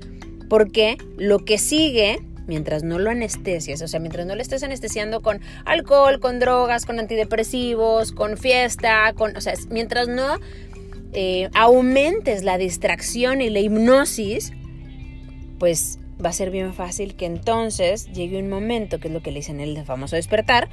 porque 0.54 1.00
lo 1.18 1.39
que 1.39 1.58
sigue 1.58 2.20
mientras 2.46 2.84
no 2.84 3.00
lo 3.00 3.10
anestesias, 3.10 3.82
o 3.82 3.88
sea, 3.88 4.00
mientras 4.00 4.28
no 4.28 4.36
le 4.36 4.44
estés 4.44 4.62
anestesiando 4.62 5.24
con 5.24 5.42
alcohol, 5.66 6.20
con 6.20 6.38
drogas, 6.38 6.86
con 6.86 7.00
antidepresivos, 7.00 8.12
con 8.12 8.38
fiesta, 8.38 9.13
con, 9.16 9.36
o 9.36 9.42
sea, 9.42 9.56
mientras 9.72 10.08
no 10.10 10.38
eh, 11.13 11.50
aumentes 11.56 12.44
la 12.44 12.60
distracción 12.60 13.42
y 13.42 13.50
la 13.50 13.62
hipnosis, 13.62 14.54
pues 15.58 15.98
va 16.24 16.30
a 16.30 16.34
ser 16.34 16.52
bien 16.52 16.76
fácil 16.76 17.16
que 17.16 17.26
entonces 17.26 18.12
llegue 18.12 18.38
un 18.38 18.48
momento, 18.48 19.00
que 19.00 19.08
es 19.08 19.13
lo 19.16 19.24
que 19.24 19.32
le 19.32 19.39
dicen 19.39 19.60
el 19.60 19.84
famoso 19.86 20.18
despertar, 20.18 20.70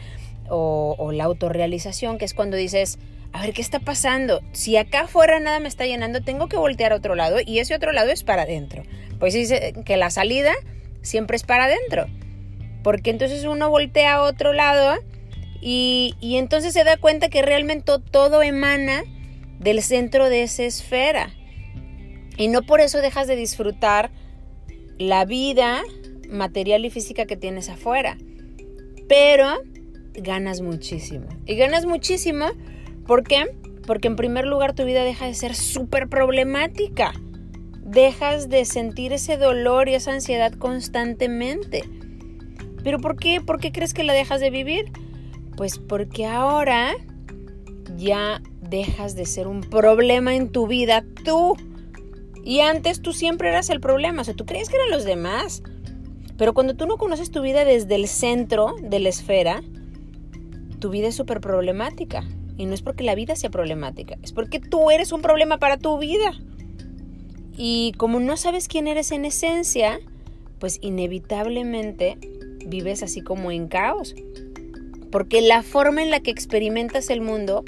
o, 0.51 0.95
o 0.99 1.11
la 1.11 1.25
autorrealización, 1.25 2.19
que 2.19 2.27
es 2.27 2.35
cuando 2.35 2.59
dices, 2.59 2.99
a 3.33 3.41
ver, 3.41 3.55
¿qué 3.55 3.63
está 3.63 3.79
pasando? 3.79 4.43
Si 4.53 4.77
acá 4.77 5.03
afuera 5.03 5.41
nada 5.41 5.59
me 5.59 5.69
está 5.69 5.87
llenando, 5.87 6.21
tengo 6.21 6.49
que 6.49 6.59
voltear 6.59 6.93
a 6.93 6.97
otro 6.97 7.15
lado 7.15 7.39
y 7.47 7.61
ese 7.61 7.75
otro 7.75 7.93
lado 7.93 8.11
es 8.11 8.25
para 8.25 8.43
adentro. 8.43 8.83
Pues 9.21 9.35
dice 9.35 9.75
que 9.85 9.97
la 9.97 10.11
salida 10.11 10.53
siempre 11.03 11.37
es 11.37 11.45
para 11.45 11.67
adentro. 11.67 12.07
Porque 12.83 13.11
entonces 13.11 13.45
uno 13.45 13.69
voltea 13.69 14.15
a 14.15 14.23
otro 14.23 14.55
lado 14.55 14.99
y, 15.61 16.17
y 16.21 16.39
entonces 16.39 16.73
se 16.73 16.83
da 16.83 16.97
cuenta 16.97 17.29
que 17.29 17.43
realmente 17.43 17.93
todo 18.11 18.43
emana 18.43 19.05
del 19.61 19.83
centro 19.83 20.31
de 20.31 20.43
esa 20.43 20.65
esfera. 20.65 21.35
Y 22.39 22.49
no 22.49 22.63
por 22.63 22.81
eso 22.81 23.03
dejas 23.03 23.29
de 23.29 23.37
disfrutar 23.37 24.11
la 24.99 25.27
vida 25.27 25.83
material 26.31 26.87
y 26.87 26.91
física 26.91 27.27
que 27.27 27.37
tienes 27.37 27.69
afuera. 27.69 28.17
Pero 29.07 29.61
ganas 30.15 30.63
muchísimo. 30.63 31.29
Y 31.45 31.57
ganas 31.57 31.85
muchísimo, 31.85 32.47
¿por 33.07 33.25
qué? 33.25 33.55
Porque 33.87 34.09
en 34.09 34.17
primer 34.17 34.47
lugar 34.47 34.75
tu 34.75 34.87
vida 34.87 35.05
deja 35.05 35.27
de 35.27 35.35
ser 35.35 35.55
súper 35.55 36.09
problemática 36.09 37.13
dejas 37.91 38.49
de 38.49 38.65
sentir 38.65 39.13
ese 39.13 39.37
dolor 39.37 39.89
y 39.89 39.95
esa 39.95 40.13
ansiedad 40.13 40.53
constantemente. 40.53 41.83
¿Pero 42.85 42.99
por 42.99 43.17
qué? 43.17 43.41
¿Por 43.41 43.61
qué 43.61 43.73
crees 43.73 43.95
que 43.95 44.05
la 44.05 44.13
dejas 44.13 44.41
de 44.41 44.51
vivir? 44.51 44.93
Pues 45.57 45.79
porque 45.79 46.27
ahora 46.27 46.95
ya 47.97 48.41
dejas 48.61 49.17
de 49.17 49.27
ser 49.27 49.49
un 49.49 49.61
problema 49.61 50.35
en 50.35 50.51
tu 50.51 50.67
vida 50.67 51.05
tú. 51.25 51.57
Y 52.45 52.61
antes 52.61 53.03
tú 53.03 53.13
siempre 53.13 53.49
eras 53.49 53.69
el 53.69 53.81
problema, 53.81 54.23
o 54.23 54.25
sea, 54.25 54.35
tú 54.35 54.47
crees 54.47 54.71
que 54.71 54.77
eran 54.77 54.91
los 54.91 55.05
demás. 55.05 55.63
Pero 56.39 56.55
cuando 56.55 56.75
tú 56.75 56.87
no 56.87 56.97
conoces 56.97 57.31
tu 57.31 57.43
vida 57.43 57.65
desde 57.65 57.97
el 57.97 58.09
centro 58.09 58.77
de 58.81 59.01
la 59.01 59.11
esfera, 59.11 59.63
tu 60.79 60.89
vida 60.89 61.09
es 61.09 61.17
súper 61.17 61.41
problemática. 61.41 62.25
Y 62.57 62.67
no 62.67 62.75
es 62.75 62.83
porque 62.83 63.05
la 63.05 63.15
vida 63.15 63.37
sea 63.37 63.51
problemática, 63.51 64.17
es 64.23 64.33
porque 64.33 64.61
tú 64.61 64.91
eres 64.91 65.13
un 65.13 65.23
problema 65.23 65.59
para 65.59 65.77
tu 65.77 65.99
vida. 65.99 66.33
Y 67.63 67.93
como 67.99 68.21
no 68.21 68.39
sabes 68.39 68.69
quién 68.69 68.87
eres 68.89 69.13
en 69.13 69.27
esencia, 69.27 70.01
pues 70.59 70.79
inevitablemente 70.81 72.17
vives 72.65 73.03
así 73.03 73.21
como 73.21 73.51
en 73.51 73.69
caos. 73.69 74.15
Porque 75.13 75.43
la 75.43 75.63
forma 75.63 76.03
en 76.03 76.09
la 76.09 76.21
que 76.21 76.31
experimentas 76.31 77.11
el 77.11 77.21
mundo 77.21 77.63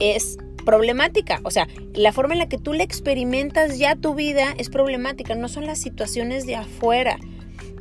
es 0.00 0.38
problemática. 0.64 1.40
O 1.44 1.50
sea, 1.50 1.68
la 1.92 2.10
forma 2.14 2.32
en 2.32 2.38
la 2.38 2.48
que 2.48 2.56
tú 2.56 2.72
le 2.72 2.84
experimentas 2.84 3.78
ya 3.78 3.96
tu 3.96 4.14
vida 4.14 4.54
es 4.56 4.70
problemática. 4.70 5.34
No 5.34 5.48
son 5.48 5.66
las 5.66 5.78
situaciones 5.78 6.46
de 6.46 6.56
afuera. 6.56 7.18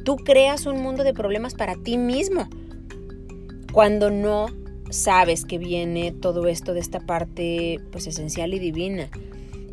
Tú 0.03 0.17
creas 0.17 0.65
un 0.65 0.81
mundo 0.81 1.05
de 1.05 1.13
problemas 1.13 1.53
para 1.53 1.75
ti 1.75 1.97
mismo. 1.97 2.49
Cuando 3.71 4.11
no 4.11 4.47
sabes 4.89 5.45
que 5.45 5.59
viene 5.59 6.11
todo 6.11 6.45
esto 6.47 6.73
de 6.73 6.81
esta 6.81 6.99
parte 6.99 7.79
pues 7.93 8.05
esencial 8.05 8.53
y 8.53 8.59
divina. 8.59 9.09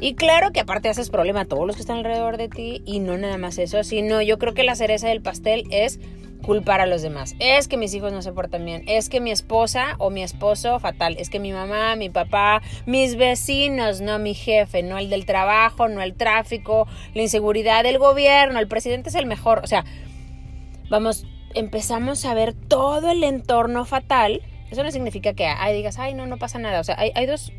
Y 0.03 0.15
claro 0.15 0.51
que 0.51 0.59
aparte 0.59 0.89
haces 0.89 1.11
problema 1.11 1.43
a 1.43 1.45
todos 1.45 1.65
los 1.65 1.77
que 1.77 1.83
están 1.83 1.99
alrededor 1.99 2.37
de 2.37 2.49
ti 2.49 2.83
y 2.85 2.99
no 2.99 3.17
nada 3.19 3.39
más 3.39 3.57
eso, 3.59 3.85
sino 3.85 4.21
yo 4.21 4.37
creo 4.37 4.53
que 4.53 4.65
la 4.65 4.75
cereza 4.75 5.07
del 5.07 5.23
pastel 5.23 5.63
es 5.71 6.01
culpar 6.45 6.81
a 6.81 6.87
los 6.87 7.03
demás. 7.03 7.37
Es 7.39 7.69
que 7.69 7.77
mis 7.77 7.95
hijos 7.95 8.13
no 8.13 8.21
se 8.21 8.33
portan 8.33 8.65
bien, 8.65 8.83
es 8.89 9.09
que 9.09 9.21
mi 9.21 9.31
esposa 9.31 9.95
o 9.99 10.11
mi 10.11 10.25
esposo 10.25 10.81
fatal, 10.81 11.15
es 11.21 11.31
que 11.31 11.39
mi 11.39 11.53
mamá, 11.53 11.95
mi 11.95 12.11
papá, 12.11 12.63
mis 12.85 13.15
vecinos, 13.15 14.01
no 14.01 14.19
mi 14.19 14.35
jefe, 14.35 14.83
no 14.83 14.99
el 14.99 15.09
del 15.09 15.25
trabajo, 15.25 15.89
no 15.89 16.03
el 16.03 16.15
tráfico, 16.15 16.89
la 17.15 17.23
inseguridad 17.23 17.85
del 17.85 17.99
gobierno, 17.99 18.59
el 18.59 18.67
presidente 18.67 19.11
es 19.11 19.15
el 19.15 19.27
mejor, 19.27 19.61
o 19.63 19.69
sea, 19.69 19.85
vamos, 20.91 21.27
empezamos 21.55 22.25
a 22.25 22.35
ver 22.35 22.55
todo 22.55 23.09
el 23.13 23.23
entorno 23.23 23.85
fatal. 23.85 24.43
Eso 24.69 24.83
no 24.83 24.91
significa 24.91 25.35
que 25.35 25.49
digas, 25.73 25.99
ay, 25.99 26.15
no, 26.15 26.27
no 26.27 26.39
pasa 26.39 26.59
nada. 26.59 26.81
O 26.81 26.85
sea, 26.85 26.97
hay, 26.99 27.13
hay 27.15 27.27
dos, 27.27 27.53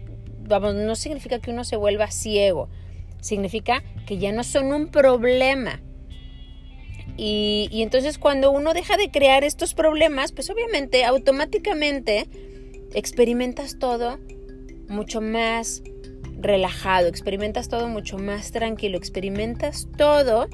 vamos, 0.48 0.76
no 0.76 0.96
significa 0.96 1.40
que 1.40 1.52
uno 1.52 1.64
se 1.64 1.76
vuelva 1.76 2.12
ciego. 2.12 2.70
Significa 3.22 3.84
que 4.06 4.18
ya 4.18 4.32
no 4.32 4.44
son 4.44 4.74
un 4.74 4.88
problema 4.88 5.82
y, 7.18 7.70
entonces 7.74 8.18
cuando 8.18 8.52
uno 8.52 8.74
deja 8.74 8.98
de 8.98 9.12
crear 9.12 9.44
estos 9.44 9.74
problemas, 9.74 10.32
pues 10.32 10.50
obviamente 10.50 11.06
automáticamente 11.06 12.28
experimentas 12.94 13.78
todo 13.78 14.20
mucho 14.88 15.22
más 15.22 15.84
relajado, 16.40 17.08
experimentas 17.08 17.70
todo 17.70 17.88
mucho 17.88 18.18
más 18.18 18.52
tranquilo, 18.52 18.98
experimentas 18.98 19.88
todo 19.98 20.48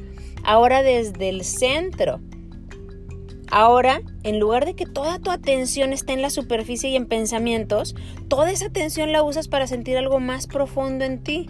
ahora 0.43 0.83
desde 0.83 1.29
el 1.29 1.43
centro. 1.43 2.19
Ahora, 3.51 4.01
en 4.23 4.39
lugar 4.39 4.65
de 4.65 4.75
que 4.75 4.85
toda 4.85 5.17
tu 5.19 5.31
atención 5.31 5.91
esté 5.91 6.13
en 6.13 6.21
la 6.21 6.29
superficie 6.29 6.89
y 6.91 6.95
en 6.95 7.07
pensamientos, 7.07 7.95
toda 8.27 8.51
esa 8.51 8.67
atención 8.67 9.11
la 9.11 9.23
usas 9.23 9.47
para 9.47 9.65
sentir 9.65 9.97
algo 9.97 10.19
más 10.19 10.45
profundo 10.45 11.03
en 11.03 11.23
ti. 11.23 11.49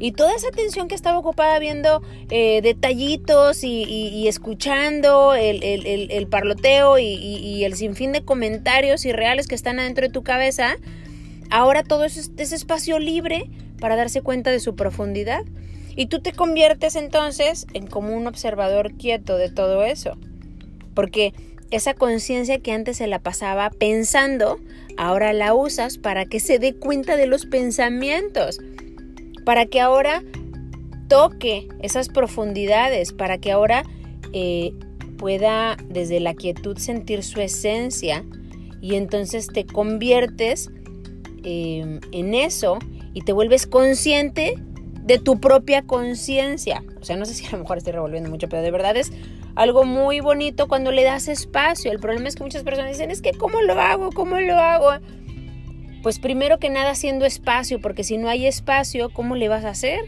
Y 0.00 0.12
toda 0.12 0.34
esa 0.34 0.48
atención 0.48 0.88
que 0.88 0.94
estaba 0.94 1.18
ocupada 1.18 1.58
viendo 1.58 2.02
eh, 2.30 2.60
detallitos 2.62 3.64
y, 3.64 4.26
escuchando 4.28 5.34
el, 5.34 6.26
parloteo 6.28 6.98
y, 6.98 7.64
el 7.64 7.74
sinfín 7.74 8.12
de 8.12 8.24
comentarios 8.24 9.04
irreales 9.04 9.48
que 9.48 9.54
están 9.54 9.80
adentro 9.80 10.06
de 10.06 10.12
tu 10.12 10.22
cabeza, 10.22 10.76
ahora 11.50 11.82
todo 11.82 12.04
eso 12.04 12.20
es, 12.20 12.30
es 12.36 12.52
espacio 12.52 12.98
libre 12.98 13.50
para 13.80 13.96
darse 13.96 14.22
cuenta 14.22 14.50
de 14.50 14.60
su 14.60 14.76
profundidad. 14.76 15.44
Y 15.96 16.06
tú 16.06 16.20
te 16.20 16.32
conviertes 16.32 16.94
entonces 16.94 17.66
en 17.74 17.88
como 17.88 18.16
un 18.16 18.28
observador 18.28 18.92
quieto 18.94 19.36
de 19.36 19.50
todo 19.50 19.84
eso. 19.84 20.16
Porque 20.98 21.32
esa 21.70 21.94
conciencia 21.94 22.58
que 22.58 22.72
antes 22.72 22.96
se 22.96 23.06
la 23.06 23.20
pasaba 23.20 23.70
pensando, 23.70 24.58
ahora 24.96 25.32
la 25.32 25.54
usas 25.54 25.96
para 25.96 26.24
que 26.24 26.40
se 26.40 26.58
dé 26.58 26.74
cuenta 26.74 27.16
de 27.16 27.28
los 27.28 27.46
pensamientos 27.46 28.58
para 29.44 29.64
que 29.66 29.80
ahora 29.80 30.24
toque 31.06 31.68
esas 31.80 32.08
profundidades, 32.08 33.12
para 33.12 33.38
que 33.38 33.52
ahora 33.52 33.84
eh, 34.32 34.72
pueda 35.18 35.76
desde 35.88 36.18
la 36.18 36.34
quietud 36.34 36.76
sentir 36.78 37.22
su 37.22 37.40
esencia 37.40 38.24
y 38.80 38.96
entonces 38.96 39.46
te 39.46 39.64
conviertes 39.64 40.68
em, 41.44 42.00
en 42.10 42.34
eso 42.34 42.80
y 43.14 43.20
te 43.20 43.32
vuelves 43.32 43.68
consciente 43.68 44.56
de 45.08 45.18
tu 45.18 45.40
propia 45.40 45.80
conciencia. 45.80 46.84
O 47.00 47.04
sea, 47.04 47.16
no 47.16 47.24
sé 47.24 47.32
si 47.32 47.46
a 47.46 47.52
lo 47.52 47.58
mejor 47.58 47.78
estoy 47.78 47.94
revolviendo 47.94 48.28
mucho, 48.28 48.46
pero 48.46 48.60
de 48.60 48.70
verdad 48.70 48.94
es 48.94 49.10
algo 49.54 49.84
muy 49.84 50.20
bonito 50.20 50.68
cuando 50.68 50.92
le 50.92 51.02
das 51.02 51.28
espacio. 51.28 51.90
El 51.90 51.98
problema 51.98 52.28
es 52.28 52.36
que 52.36 52.42
muchas 52.42 52.62
personas 52.62 52.90
dicen, 52.90 53.10
es 53.10 53.22
que 53.22 53.32
¿cómo 53.32 53.62
lo 53.62 53.80
hago? 53.80 54.10
¿Cómo 54.12 54.38
lo 54.38 54.58
hago? 54.58 54.90
Pues 56.02 56.18
primero 56.18 56.58
que 56.58 56.68
nada 56.68 56.90
haciendo 56.90 57.24
espacio, 57.24 57.80
porque 57.80 58.04
si 58.04 58.18
no 58.18 58.28
hay 58.28 58.46
espacio, 58.46 59.08
¿cómo 59.08 59.34
le 59.34 59.48
vas 59.48 59.64
a 59.64 59.70
hacer? 59.70 59.98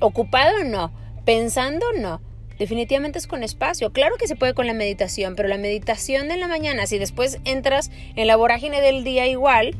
¿Ocupado 0.00 0.62
o 0.62 0.64
no? 0.64 0.92
¿Pensando 1.24 1.86
o 1.94 2.00
no? 2.00 2.20
Definitivamente 2.58 3.18
es 3.18 3.28
con 3.28 3.44
espacio. 3.44 3.92
Claro 3.92 4.16
que 4.18 4.26
se 4.26 4.34
puede 4.34 4.54
con 4.54 4.66
la 4.66 4.74
meditación, 4.74 5.36
pero 5.36 5.48
la 5.48 5.56
meditación 5.56 6.26
de 6.26 6.36
la 6.36 6.48
mañana, 6.48 6.86
si 6.86 6.98
después 6.98 7.38
entras 7.44 7.92
en 8.16 8.26
la 8.26 8.34
vorágine 8.34 8.80
del 8.80 9.04
día 9.04 9.28
igual, 9.28 9.76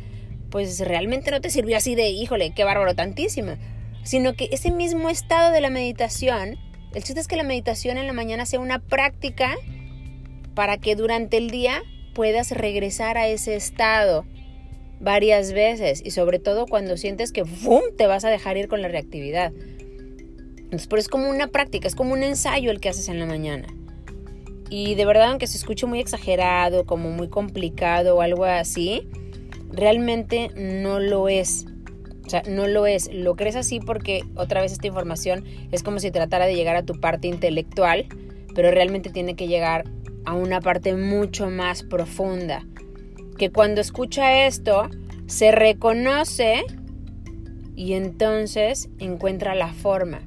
pues 0.50 0.78
realmente 0.78 1.32
no 1.32 1.40
te 1.40 1.50
sirvió 1.50 1.76
así 1.76 1.96
de, 1.96 2.10
híjole, 2.10 2.52
qué 2.54 2.62
bárbaro 2.62 2.94
tantísimo. 2.94 3.56
Sino 4.04 4.34
que 4.34 4.48
ese 4.52 4.70
mismo 4.70 5.08
estado 5.08 5.52
de 5.52 5.60
la 5.60 5.70
meditación, 5.70 6.56
el 6.94 7.02
chiste 7.02 7.20
es 7.20 7.26
que 7.26 7.36
la 7.36 7.42
meditación 7.42 7.98
en 7.98 8.06
la 8.06 8.12
mañana 8.12 8.46
sea 8.46 8.60
una 8.60 8.78
práctica 8.78 9.56
para 10.54 10.78
que 10.78 10.94
durante 10.94 11.36
el 11.38 11.50
día 11.50 11.82
puedas 12.14 12.52
regresar 12.52 13.18
a 13.18 13.26
ese 13.26 13.56
estado 13.56 14.24
varias 15.00 15.52
veces 15.52 16.00
y 16.04 16.12
sobre 16.12 16.38
todo 16.38 16.66
cuando 16.66 16.96
sientes 16.96 17.32
que 17.32 17.44
¡fum! 17.44 17.82
te 17.96 18.06
vas 18.06 18.24
a 18.24 18.30
dejar 18.30 18.56
ir 18.56 18.68
con 18.68 18.80
la 18.82 18.88
reactividad. 18.88 19.52
Entonces, 20.56 20.86
pero 20.88 21.00
es 21.00 21.08
como 21.08 21.28
una 21.28 21.48
práctica, 21.48 21.86
es 21.86 21.94
como 21.94 22.12
un 22.12 22.22
ensayo 22.22 22.70
el 22.70 22.80
que 22.80 22.88
haces 22.88 23.08
en 23.08 23.18
la 23.18 23.26
mañana. 23.26 23.68
Y 24.70 24.94
de 24.94 25.04
verdad, 25.04 25.30
aunque 25.30 25.46
se 25.46 25.56
escuche 25.56 25.86
muy 25.86 26.00
exagerado, 26.00 26.84
como 26.84 27.10
muy 27.10 27.28
complicado 27.28 28.16
o 28.16 28.20
algo 28.22 28.44
así, 28.44 29.08
realmente 29.70 30.50
no 30.56 31.00
lo 31.00 31.28
es. 31.28 31.66
O 32.26 32.30
sea, 32.30 32.42
no 32.48 32.66
lo 32.66 32.86
es. 32.86 33.12
Lo 33.12 33.36
crees 33.36 33.56
así 33.56 33.80
porque 33.80 34.22
otra 34.34 34.62
vez 34.62 34.72
esta 34.72 34.86
información 34.86 35.44
es 35.72 35.82
como 35.82 35.98
si 35.98 36.10
tratara 36.10 36.46
de 36.46 36.54
llegar 36.54 36.76
a 36.76 36.84
tu 36.84 36.94
parte 37.00 37.28
intelectual, 37.28 38.06
pero 38.54 38.70
realmente 38.70 39.10
tiene 39.10 39.36
que 39.36 39.46
llegar 39.46 39.84
a 40.24 40.34
una 40.34 40.60
parte 40.60 40.94
mucho 40.94 41.50
más 41.50 41.82
profunda 41.82 42.64
que 43.36 43.50
cuando 43.50 43.80
escucha 43.80 44.46
esto 44.46 44.88
se 45.26 45.52
reconoce 45.52 46.62
y 47.74 47.94
entonces 47.94 48.88
encuentra 48.98 49.54
la 49.54 49.72
forma. 49.72 50.22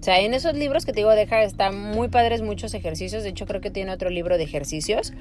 O 0.00 0.02
sea, 0.02 0.20
en 0.20 0.34
esos 0.34 0.54
libros 0.54 0.84
que 0.84 0.92
te 0.92 1.00
digo, 1.00 1.10
deja, 1.10 1.42
están 1.42 1.78
muy 1.78 2.08
padres 2.08 2.42
muchos 2.42 2.74
ejercicios. 2.74 3.22
De 3.22 3.30
hecho, 3.30 3.46
creo 3.46 3.60
que 3.60 3.70
tiene 3.70 3.92
otro 3.92 4.10
libro 4.10 4.36
de 4.36 4.44
ejercicios. 4.44 5.14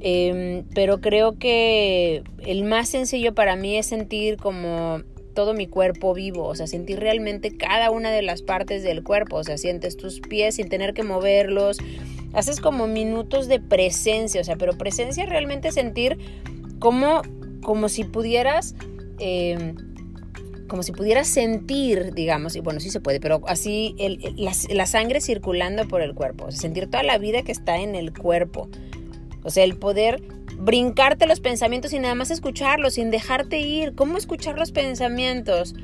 Em, 0.00 0.64
pero 0.74 1.00
creo 1.00 1.38
que 1.38 2.24
el 2.44 2.64
más 2.64 2.88
sencillo 2.88 3.34
para 3.34 3.54
mí 3.54 3.76
es 3.76 3.86
sentir 3.86 4.36
como 4.36 5.02
todo 5.34 5.52
mi 5.52 5.66
cuerpo 5.66 6.14
vivo, 6.14 6.44
o 6.46 6.54
sea, 6.54 6.66
sentir 6.66 7.00
realmente 7.00 7.56
cada 7.56 7.90
una 7.90 8.10
de 8.10 8.22
las 8.22 8.42
partes 8.42 8.82
del 8.82 9.02
cuerpo, 9.02 9.36
o 9.36 9.44
sea, 9.44 9.58
sientes 9.58 9.96
tus 9.96 10.20
pies 10.20 10.56
sin 10.56 10.68
tener 10.68 10.94
que 10.94 11.02
moverlos, 11.02 11.78
haces 12.32 12.60
como 12.60 12.86
minutos 12.86 13.48
de 13.48 13.60
presencia, 13.60 14.40
o 14.40 14.44
sea, 14.44 14.56
pero 14.56 14.78
presencia 14.78 15.26
realmente 15.26 15.72
sentir 15.72 16.18
como, 16.78 17.22
como 17.62 17.88
si 17.88 18.04
pudieras... 18.04 18.74
Em, 19.18 19.76
como 20.66 20.82
si 20.82 20.92
pudieras 20.92 21.28
sentir, 21.28 22.14
digamos, 22.14 22.56
y 22.56 22.60
bueno, 22.60 22.80
sí 22.80 22.90
se 22.90 22.98
puede, 22.98 23.20
pero 23.20 23.42
así 23.46 23.94
la, 24.70 24.86
sangre 24.86 25.20
circulando 25.20 25.86
por 25.86 26.00
el 26.00 26.14
cuerpo, 26.14 26.46
o 26.46 26.50
sea, 26.50 26.58
sentir 26.58 26.86
toda 26.86 27.02
la 27.02 27.18
vida 27.18 27.42
que 27.42 27.52
está 27.52 27.76
en 27.76 27.94
el 27.94 28.12
cuerpo. 28.12 28.68
O 29.44 29.50
sea, 29.50 29.62
el 29.62 29.76
poder 29.76 30.22
brincarte 30.56 31.26
los 31.26 31.40
pensamientos 31.40 31.92
y 31.92 31.98
nada 31.98 32.14
más 32.14 32.30
escucharlos, 32.30 32.94
sin 32.94 33.10
dejarte 33.10 33.58
ir. 33.58 33.94
¿Cómo 33.94 34.16
escuchar 34.18 34.58
los 34.58 34.72
pensamientos? 34.72 35.74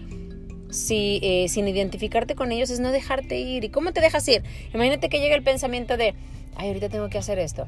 Si, 0.71 1.21
eh, 1.23 1.49
sin 1.49 1.67
identificarte 1.67 2.35
con 2.35 2.53
ellos 2.53 2.71
es 2.71 2.81
no 2.81 2.93
dejarte 2.93 3.39
ir. 3.39 3.65
¿Y 3.65 3.71
cómo 3.71 3.93
te 3.93 4.01
dejas 4.01 4.27
ir? 4.29 4.43
Imagínate 4.73 5.09
que 5.09 5.19
llega 5.19 5.35
el 5.35 5.43
pensamiento 5.43 5.97
de, 5.97 6.15
ay, 6.57 6.69
ahorita 6.69 6.89
tengo 6.89 7.09
que 7.09 7.19
hacer 7.19 7.39
esto. 7.39 7.67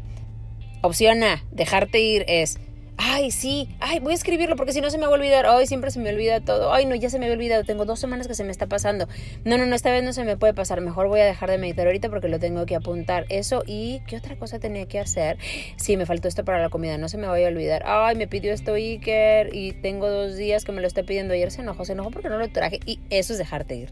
Opción 0.83 1.23
A, 1.23 1.45
dejarte 1.51 2.01
ir 2.01 2.25
es, 2.29 2.59
ay, 2.96 3.31
sí, 3.31 3.68
ay, 3.81 4.00
voy 4.00 4.12
a 4.12 4.14
escribirlo 4.14 4.57
porque 4.57 4.72
si 4.72 4.81
no 4.81 4.90
se 4.90 4.98
me 4.98 5.07
va 5.07 5.12
a 5.12 5.14
olvidar, 5.14 5.46
ay, 5.46 5.66
siempre 5.66 5.90
se 5.90 5.98
me 5.98 6.11
olvida 6.11 6.40
todo, 6.40 6.72
ay, 6.72 6.87
no, 6.87 6.94
ya 6.94 7.11
se 7.11 7.18
me 7.18 7.26
había 7.26 7.37
olvidado, 7.37 7.64
tengo 7.64 7.85
dos 7.85 7.98
semanas 7.98 8.28
que 8.28 8.35
se 8.35 8.44
me 8.44 8.50
está 8.50 8.66
pasando, 8.66 9.09
no, 9.44 9.59
no, 9.59 9.66
no, 9.66 9.74
esta 9.74 9.90
vez 9.90 10.05
no 10.05 10.12
se 10.12 10.24
me 10.24 10.37
puede 10.37 10.55
pasar, 10.55 10.81
mejor 10.81 11.09
voy 11.09 11.20
a 11.20 11.24
dejar 11.24 11.50
de 11.50 11.59
meditar 11.59 11.87
ahorita 11.87 12.11
porque 12.11 12.28
lo 12.28 12.38
tengo 12.38 12.64
que 12.66 12.76
apuntar, 12.76 13.26
eso 13.28 13.62
y 13.66 14.00
qué 14.07 14.16
otra 14.16 14.37
cosa 14.37 14.59
tenía 14.59 14.87
que 14.87 14.98
hacer, 14.98 15.38
sí, 15.76 15.96
me 15.96 16.07
faltó 16.07 16.28
esto 16.28 16.44
para 16.44 16.61
la 16.61 16.68
comida, 16.68 16.98
no 16.98 17.09
se 17.09 17.18
me 17.18 17.26
vaya 17.26 17.46
a 17.46 17.50
olvidar, 17.50 17.83
ay, 17.87 18.16
me 18.16 18.26
pidió 18.26 18.52
esto 18.52 18.74
Iker 18.74 19.55
y 19.55 19.72
tengo 19.72 20.09
dos 20.09 20.37
días 20.37 20.64
que 20.64 20.72
me 20.72 20.81
lo 20.81 20.87
está 20.87 21.02
pidiendo. 21.02 21.35
Ayer, 21.35 21.50
se 21.50 21.62
enojó, 21.62 21.85
se 21.85 21.92
enojó 21.92 22.11
porque 22.11 22.28
no 22.28 22.38
lo 22.38 22.48
traje. 22.50 22.81
Y 22.87 23.00
eso 23.11 23.33
es 23.33 23.38
dejarte 23.38 23.76
ir. 23.76 23.90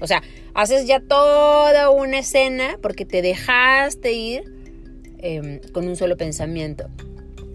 O 0.00 0.06
sea, 0.06 0.22
haces 0.54 0.86
ya 0.86 1.00
toda 1.00 1.90
una 1.90 2.18
escena 2.18 2.78
porque 2.82 3.04
te 3.04 3.22
dejaste 3.22 4.12
ir 4.12 4.42
em, 5.18 5.60
con 5.72 5.86
un 5.86 5.96
solo 5.96 6.16
pensamiento. 6.16 6.88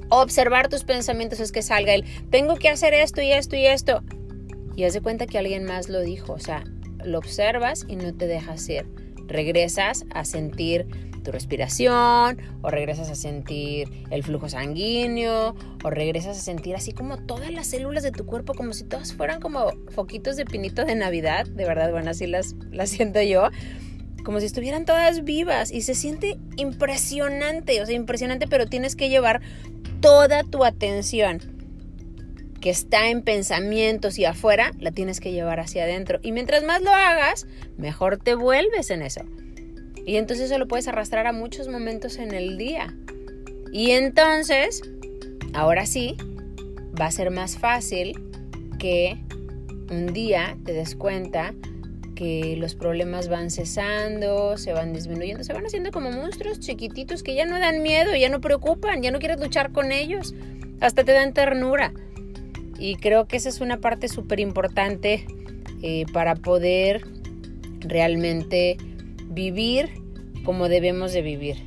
Observar 0.09 0.69
tus 0.69 0.83
pensamientos 0.83 1.39
es 1.39 1.51
que 1.51 1.61
salga 1.61 1.93
el, 1.93 2.05
tengo 2.29 2.55
que 2.55 2.69
hacer 2.69 2.93
esto 2.93 3.21
y 3.21 3.31
esto 3.31 3.55
y 3.55 3.65
esto. 3.65 4.03
Y 4.75 4.83
haz 4.83 4.93
de 4.93 5.01
cuenta 5.01 5.25
que 5.25 5.37
alguien 5.37 5.65
más 5.65 5.89
lo 5.89 6.01
dijo, 6.01 6.33
o 6.33 6.39
sea, 6.39 6.63
lo 7.03 7.17
observas 7.17 7.85
y 7.87 7.95
no 7.95 8.13
te 8.13 8.27
dejas 8.27 8.67
ir. 8.69 8.85
Regresas 9.27 10.05
a 10.13 10.23
sentir 10.23 10.87
tu 11.23 11.33
respiración, 11.33 12.41
o 12.61 12.69
regresas 12.69 13.09
a 13.09 13.15
sentir 13.15 13.89
el 14.11 14.23
flujo 14.23 14.47
sanguíneo, 14.47 15.55
o 15.83 15.89
regresas 15.89 16.37
a 16.37 16.41
sentir 16.41 16.73
así 16.75 16.93
como 16.93 17.17
todas 17.17 17.51
las 17.51 17.67
células 17.67 18.03
de 18.03 18.11
tu 18.11 18.25
cuerpo, 18.25 18.53
como 18.53 18.71
si 18.71 18.85
todas 18.85 19.13
fueran 19.13 19.41
como 19.41 19.71
foquitos 19.89 20.37
de 20.37 20.45
pinito 20.45 20.85
de 20.85 20.95
Navidad. 20.95 21.45
De 21.45 21.65
verdad, 21.65 21.91
bueno, 21.91 22.11
así 22.11 22.27
las, 22.27 22.55
las 22.71 22.91
siento 22.91 23.21
yo 23.21 23.49
como 24.23 24.41
si 24.41 24.45
estuvieran 24.45 24.83
todas 24.83 25.23
vivas 25.23 25.71
y 25.71 25.83
se 25.83 25.95
siente 25.95 26.37
impresionante, 26.57 27.81
o 27.81 27.85
sea, 27.85 27.95
impresionante, 27.95 28.45
pero 28.45 28.65
tienes 28.65 28.97
que 28.97 29.07
llevar 29.07 29.41
toda 30.01 30.43
tu 30.43 30.63
atención 30.63 31.41
que 32.61 32.69
está 32.69 33.09
en 33.09 33.21
pensamientos 33.21 34.17
y 34.17 34.25
afuera, 34.25 34.71
la 34.79 34.91
tienes 34.91 35.19
que 35.19 35.31
llevar 35.31 35.59
hacia 35.59 35.83
adentro. 35.83 36.19
Y 36.23 36.31
mientras 36.31 36.63
más 36.63 36.81
lo 36.81 36.91
hagas, 36.91 37.47
mejor 37.77 38.17
te 38.17 38.35
vuelves 38.35 38.89
en 38.89 39.03
eso. 39.03 39.21
Y 40.05 40.15
entonces 40.15 40.45
eso 40.45 40.57
lo 40.57 40.67
puedes 40.67 40.87
arrastrar 40.87 41.27
a 41.27 41.33
muchos 41.33 41.67
momentos 41.67 42.17
en 42.17 42.33
el 42.33 42.57
día. 42.57 42.95
Y 43.71 43.91
entonces, 43.91 44.81
ahora 45.53 45.85
sí, 45.85 46.17
va 46.99 47.05
a 47.05 47.11
ser 47.11 47.29
más 47.29 47.57
fácil 47.57 48.19
que 48.79 49.17
un 49.91 50.13
día 50.13 50.57
te 50.65 50.73
des 50.73 50.95
cuenta 50.95 51.53
que 52.17 52.55
los 52.57 52.73
problemas 52.73 53.29
van 53.29 53.51
cesando, 53.51 54.57
se 54.57 54.73
van 54.73 54.91
disminuyendo, 54.91 55.43
se 55.43 55.53
van 55.53 55.67
haciendo 55.67 55.91
como 55.91 56.11
monstruos 56.11 56.59
chiquititos 56.59 57.21
que 57.21 57.35
ya 57.35 57.45
no 57.45 57.59
dan 57.59 57.83
miedo, 57.83 58.15
ya 58.15 58.27
no 58.27 58.41
preocupan, 58.41 59.03
ya 59.03 59.11
no 59.11 59.19
quieres 59.19 59.39
luchar 59.39 59.71
con 59.71 59.91
ellos, 59.91 60.33
hasta 60.81 61.03
te 61.03 61.11
dan 61.11 61.33
ternura. 61.33 61.93
Y 62.79 62.95
creo 62.95 63.27
que 63.27 63.37
esa 63.37 63.49
es 63.49 63.61
una 63.61 63.77
parte 63.77 64.07
súper 64.07 64.39
importante 64.39 65.27
eh, 65.83 66.05
para 66.11 66.35
poder 66.35 67.03
realmente 67.81 68.77
vivir 69.25 69.89
como 70.43 70.69
debemos 70.69 71.13
de 71.13 71.21
vivir. 71.21 71.57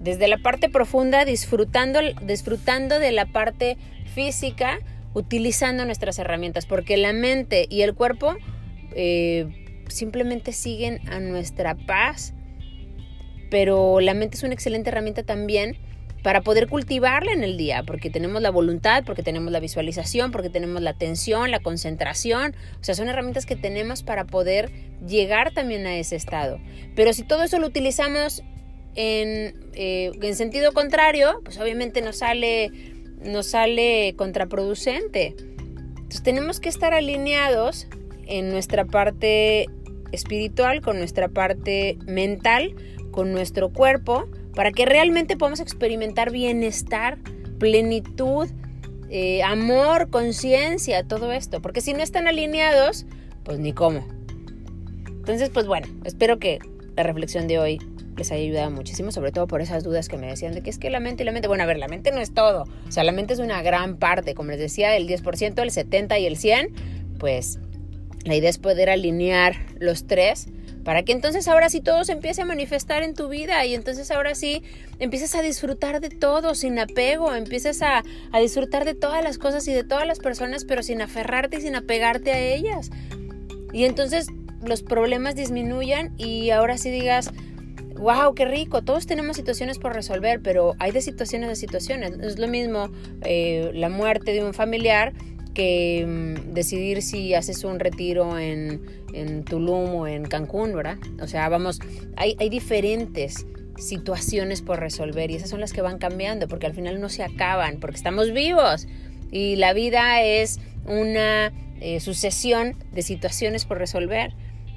Desde 0.00 0.28
la 0.28 0.38
parte 0.38 0.70
profunda, 0.70 1.26
disfrutando, 1.26 2.00
disfrutando 2.22 2.98
de 2.98 3.12
la 3.12 3.26
parte 3.26 3.76
física, 4.14 4.78
utilizando 5.12 5.84
nuestras 5.84 6.18
herramientas, 6.18 6.64
porque 6.64 6.96
la 6.96 7.12
mente 7.12 7.66
y 7.68 7.82
el 7.82 7.94
cuerpo 7.94 8.34
eh, 8.92 9.60
simplemente 9.90 10.52
siguen 10.52 11.00
a 11.08 11.20
nuestra 11.20 11.74
paz, 11.74 12.34
pero 13.50 14.00
la 14.00 14.14
mente 14.14 14.36
es 14.36 14.42
una 14.42 14.54
excelente 14.54 14.90
herramienta 14.90 15.22
también 15.22 15.76
para 16.22 16.42
poder 16.42 16.68
cultivarla 16.68 17.32
en 17.32 17.42
el 17.42 17.56
día, 17.56 17.82
porque 17.82 18.10
tenemos 18.10 18.42
la 18.42 18.50
voluntad, 18.50 19.04
porque 19.04 19.22
tenemos 19.22 19.50
la 19.52 19.60
visualización, 19.60 20.32
porque 20.32 20.50
tenemos 20.50 20.82
la 20.82 20.90
atención, 20.90 21.50
la 21.50 21.60
concentración, 21.60 22.54
o 22.80 22.84
sea, 22.84 22.94
son 22.94 23.08
herramientas 23.08 23.46
que 23.46 23.56
tenemos 23.56 24.02
para 24.02 24.26
poder 24.26 24.70
llegar 25.06 25.52
también 25.52 25.86
a 25.86 25.96
ese 25.96 26.16
estado. 26.16 26.58
Pero 26.94 27.12
si 27.12 27.22
todo 27.22 27.42
eso 27.42 27.58
lo 27.58 27.66
utilizamos 27.66 28.42
en, 28.94 29.70
eh, 29.72 30.12
en 30.20 30.34
sentido 30.36 30.72
contrario, 30.72 31.40
pues 31.44 31.58
obviamente 31.58 32.02
nos 32.02 32.18
sale, 32.18 32.70
nos 33.22 33.46
sale 33.46 34.14
contraproducente. 34.16 35.34
Entonces 35.38 36.22
tenemos 36.22 36.60
que 36.60 36.68
estar 36.68 36.92
alineados 36.92 37.86
en 38.26 38.50
nuestra 38.50 38.84
parte 38.84 39.66
espiritual, 40.12 40.80
con 40.80 40.98
nuestra 40.98 41.28
parte 41.28 41.98
mental, 42.06 42.74
con 43.10 43.32
nuestro 43.32 43.72
cuerpo, 43.72 44.28
para 44.54 44.72
que 44.72 44.86
realmente 44.86 45.36
podamos 45.36 45.60
experimentar 45.60 46.30
bienestar, 46.30 47.18
plenitud, 47.58 48.48
eh, 49.10 49.42
amor, 49.42 50.10
conciencia, 50.10 51.04
todo 51.04 51.32
esto. 51.32 51.60
Porque 51.60 51.80
si 51.80 51.92
no 51.92 52.02
están 52.02 52.28
alineados, 52.28 53.06
pues 53.44 53.58
ni 53.58 53.72
cómo. 53.72 54.06
Entonces, 55.06 55.50
pues 55.50 55.66
bueno, 55.66 55.86
espero 56.04 56.38
que 56.38 56.58
la 56.96 57.02
reflexión 57.02 57.48
de 57.48 57.58
hoy 57.58 57.78
les 58.16 58.30
haya 58.32 58.42
ayudado 58.42 58.70
muchísimo, 58.70 59.12
sobre 59.12 59.32
todo 59.32 59.46
por 59.46 59.60
esas 59.62 59.82
dudas 59.82 60.08
que 60.08 60.16
me 60.18 60.26
decían 60.26 60.52
de 60.54 60.62
que 60.62 60.70
es 60.70 60.78
que 60.78 60.90
la 60.90 61.00
mente 61.00 61.22
y 61.22 61.26
la 61.26 61.32
mente, 61.32 61.48
bueno, 61.48 61.64
a 61.64 61.66
ver, 61.66 61.78
la 61.78 61.88
mente 61.88 62.12
no 62.12 62.20
es 62.20 62.34
todo, 62.34 62.64
o 62.86 62.92
sea, 62.92 63.02
la 63.02 63.12
mente 63.12 63.32
es 63.32 63.38
una 63.38 63.62
gran 63.62 63.96
parte, 63.96 64.34
como 64.34 64.50
les 64.50 64.60
decía, 64.60 64.96
el 64.96 65.08
10%, 65.08 65.62
el 65.62 65.70
70% 65.70 66.20
y 66.20 66.26
el 66.26 66.36
100%, 66.36 66.70
pues 67.18 67.58
la 68.24 68.36
idea 68.36 68.50
es 68.50 68.58
poder 68.58 68.90
alinear 68.90 69.56
los 69.78 70.06
tres 70.06 70.48
para 70.84 71.02
que 71.02 71.12
entonces 71.12 71.46
ahora 71.46 71.68
sí 71.68 71.80
todo 71.80 72.04
se 72.04 72.12
empiece 72.12 72.42
a 72.42 72.44
manifestar 72.44 73.02
en 73.02 73.14
tu 73.14 73.28
vida 73.28 73.64
y 73.66 73.74
entonces 73.74 74.10
ahora 74.10 74.34
sí 74.34 74.62
empieces 74.98 75.34
a 75.34 75.42
disfrutar 75.42 76.00
de 76.00 76.08
todo 76.08 76.54
sin 76.54 76.78
apego, 76.78 77.34
empieces 77.34 77.82
a, 77.82 78.02
a, 78.32 78.40
disfrutar 78.40 78.84
de 78.84 78.94
todas 78.94 79.22
las 79.22 79.38
cosas 79.38 79.66
y 79.68 79.74
de 79.74 79.84
todas 79.84 80.06
las 80.06 80.18
personas, 80.18 80.64
pero 80.64 80.82
sin 80.82 81.02
aferrarte 81.02 81.58
y 81.58 81.60
sin 81.60 81.76
apegarte 81.76 82.32
a 82.32 82.38
ellas. 82.38 82.90
Y 83.72 83.84
entonces 83.84 84.28
los 84.64 84.82
problemas 84.82 85.36
disminuyan 85.36 86.14
y 86.18 86.50
ahora 86.50 86.78
sí 86.78 86.90
digas, 86.90 87.30
wow, 88.00 88.34
qué 88.34 88.46
rico, 88.46 88.82
todos 88.82 89.06
tenemos 89.06 89.36
situaciones 89.36 89.78
por 89.78 89.94
resolver, 89.94 90.40
pero 90.40 90.74
hay 90.78 90.90
de 90.92 91.02
situaciones 91.02 91.50
a 91.50 91.54
situaciones. 91.54 92.12
Es 92.20 92.38
lo 92.38 92.48
mismo 92.48 92.90
eh, 93.22 93.70
la 93.74 93.90
muerte 93.90 94.32
de 94.32 94.42
un 94.42 94.54
familiar 94.54 95.12
que 95.54 96.04
mm, 96.06 96.54
decidir 96.54 97.02
si 97.02 97.34
haces 97.34 97.64
un 97.64 97.80
retiro 97.80 98.38
en, 98.38 98.82
en, 99.12 99.44
Tulum 99.44 99.94
o 99.94 100.06
en 100.06 100.24
Cancún, 100.24 100.74
¿verdad? 100.74 100.98
O 101.20 101.26
sea, 101.26 101.48
vamos, 101.48 101.80
hay, 102.16 102.36
diferentes 102.48 103.46
situaciones 103.78 104.62
por 104.62 104.78
resolver 104.78 105.30
y 105.30 105.36
esas 105.36 105.50
son 105.50 105.60
las 105.60 105.72
que 105.72 105.80
van 105.80 105.98
cambiando 105.98 106.48
porque 106.48 106.66
al 106.66 106.74
final 106.74 107.00
no 107.00 107.08
se 107.08 107.22
acaban, 107.22 107.80
porque 107.80 107.96
estamos 107.96 108.32
vivos 108.32 108.86
y 109.30 109.56
la 109.56 109.72
vida 109.72 110.22
es 110.22 110.60
una 110.84 111.52
eh, 111.80 112.00
sucesión 112.00 112.76
de 112.92 113.02
situaciones 113.02 113.64
por 113.64 113.78
resolver. 113.78 114.34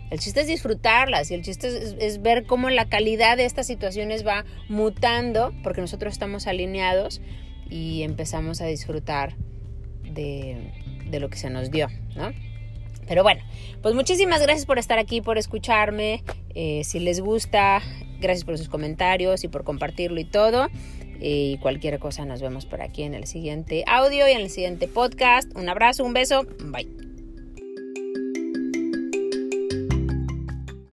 El 0.09 0.19
chiste 0.19 0.41
es 0.41 0.47
disfrutarlas 0.47 1.31
y 1.31 1.33
el 1.33 1.41
chiste 1.41 1.95
es, 1.99 2.21
ver 2.21 2.45
cómo 2.45 2.69
la 2.69 2.87
calidad 2.87 3.35
de 3.35 3.45
estas 3.45 3.65
situaciones 3.65 4.25
va 4.25 4.45
mutando 4.69 5.53
porque 5.63 5.81
nosotros 5.81 6.13
estamos 6.13 6.45
alineados 6.45 7.19
y 7.69 8.03
empezamos 8.03 8.61
a 8.61 8.67
disfrutar 8.67 9.35
de, 10.13 10.71
lo 11.11 11.29
que 11.29 11.37
se 11.37 11.49
nos 11.49 11.71
dio, 11.71 11.87
¿no? 12.15 12.31
Pero 13.07 13.23
bueno, 13.23 13.41
pues 13.81 13.95
muchísimas 13.95 14.41
gracias 14.41 14.65
por 14.65 14.79
estar 14.79 14.97
aquí, 14.97 15.21
por 15.21 15.37
escucharme. 15.37 16.23
Eh, 16.55 16.83
si 16.83 16.99
les 16.99 17.19
gusta, 17.19 17.81
gracias 18.19 18.45
por 18.45 18.57
sus 18.57 18.69
comentarios 18.69 19.43
y 19.43 19.49
por 19.49 19.63
compartirlo 19.63 20.19
y 20.19 20.25
todo. 20.25 20.69
Y 21.19 21.57
cualquier 21.59 21.99
cosa 21.99 22.25
nos 22.25 22.41
vemos 22.41 22.65
por 22.65 22.81
aquí 22.81 23.03
en 23.03 23.13
el 23.13 23.25
siguiente 23.25 23.83
audio 23.87 24.27
y 24.27 24.31
en 24.31 24.41
el 24.41 24.49
siguiente 24.49 24.87
podcast. 24.87 25.55
Un 25.55 25.69
abrazo, 25.69 26.03
un 26.03 26.13
beso. 26.13 26.45
Bye. 26.65 27.12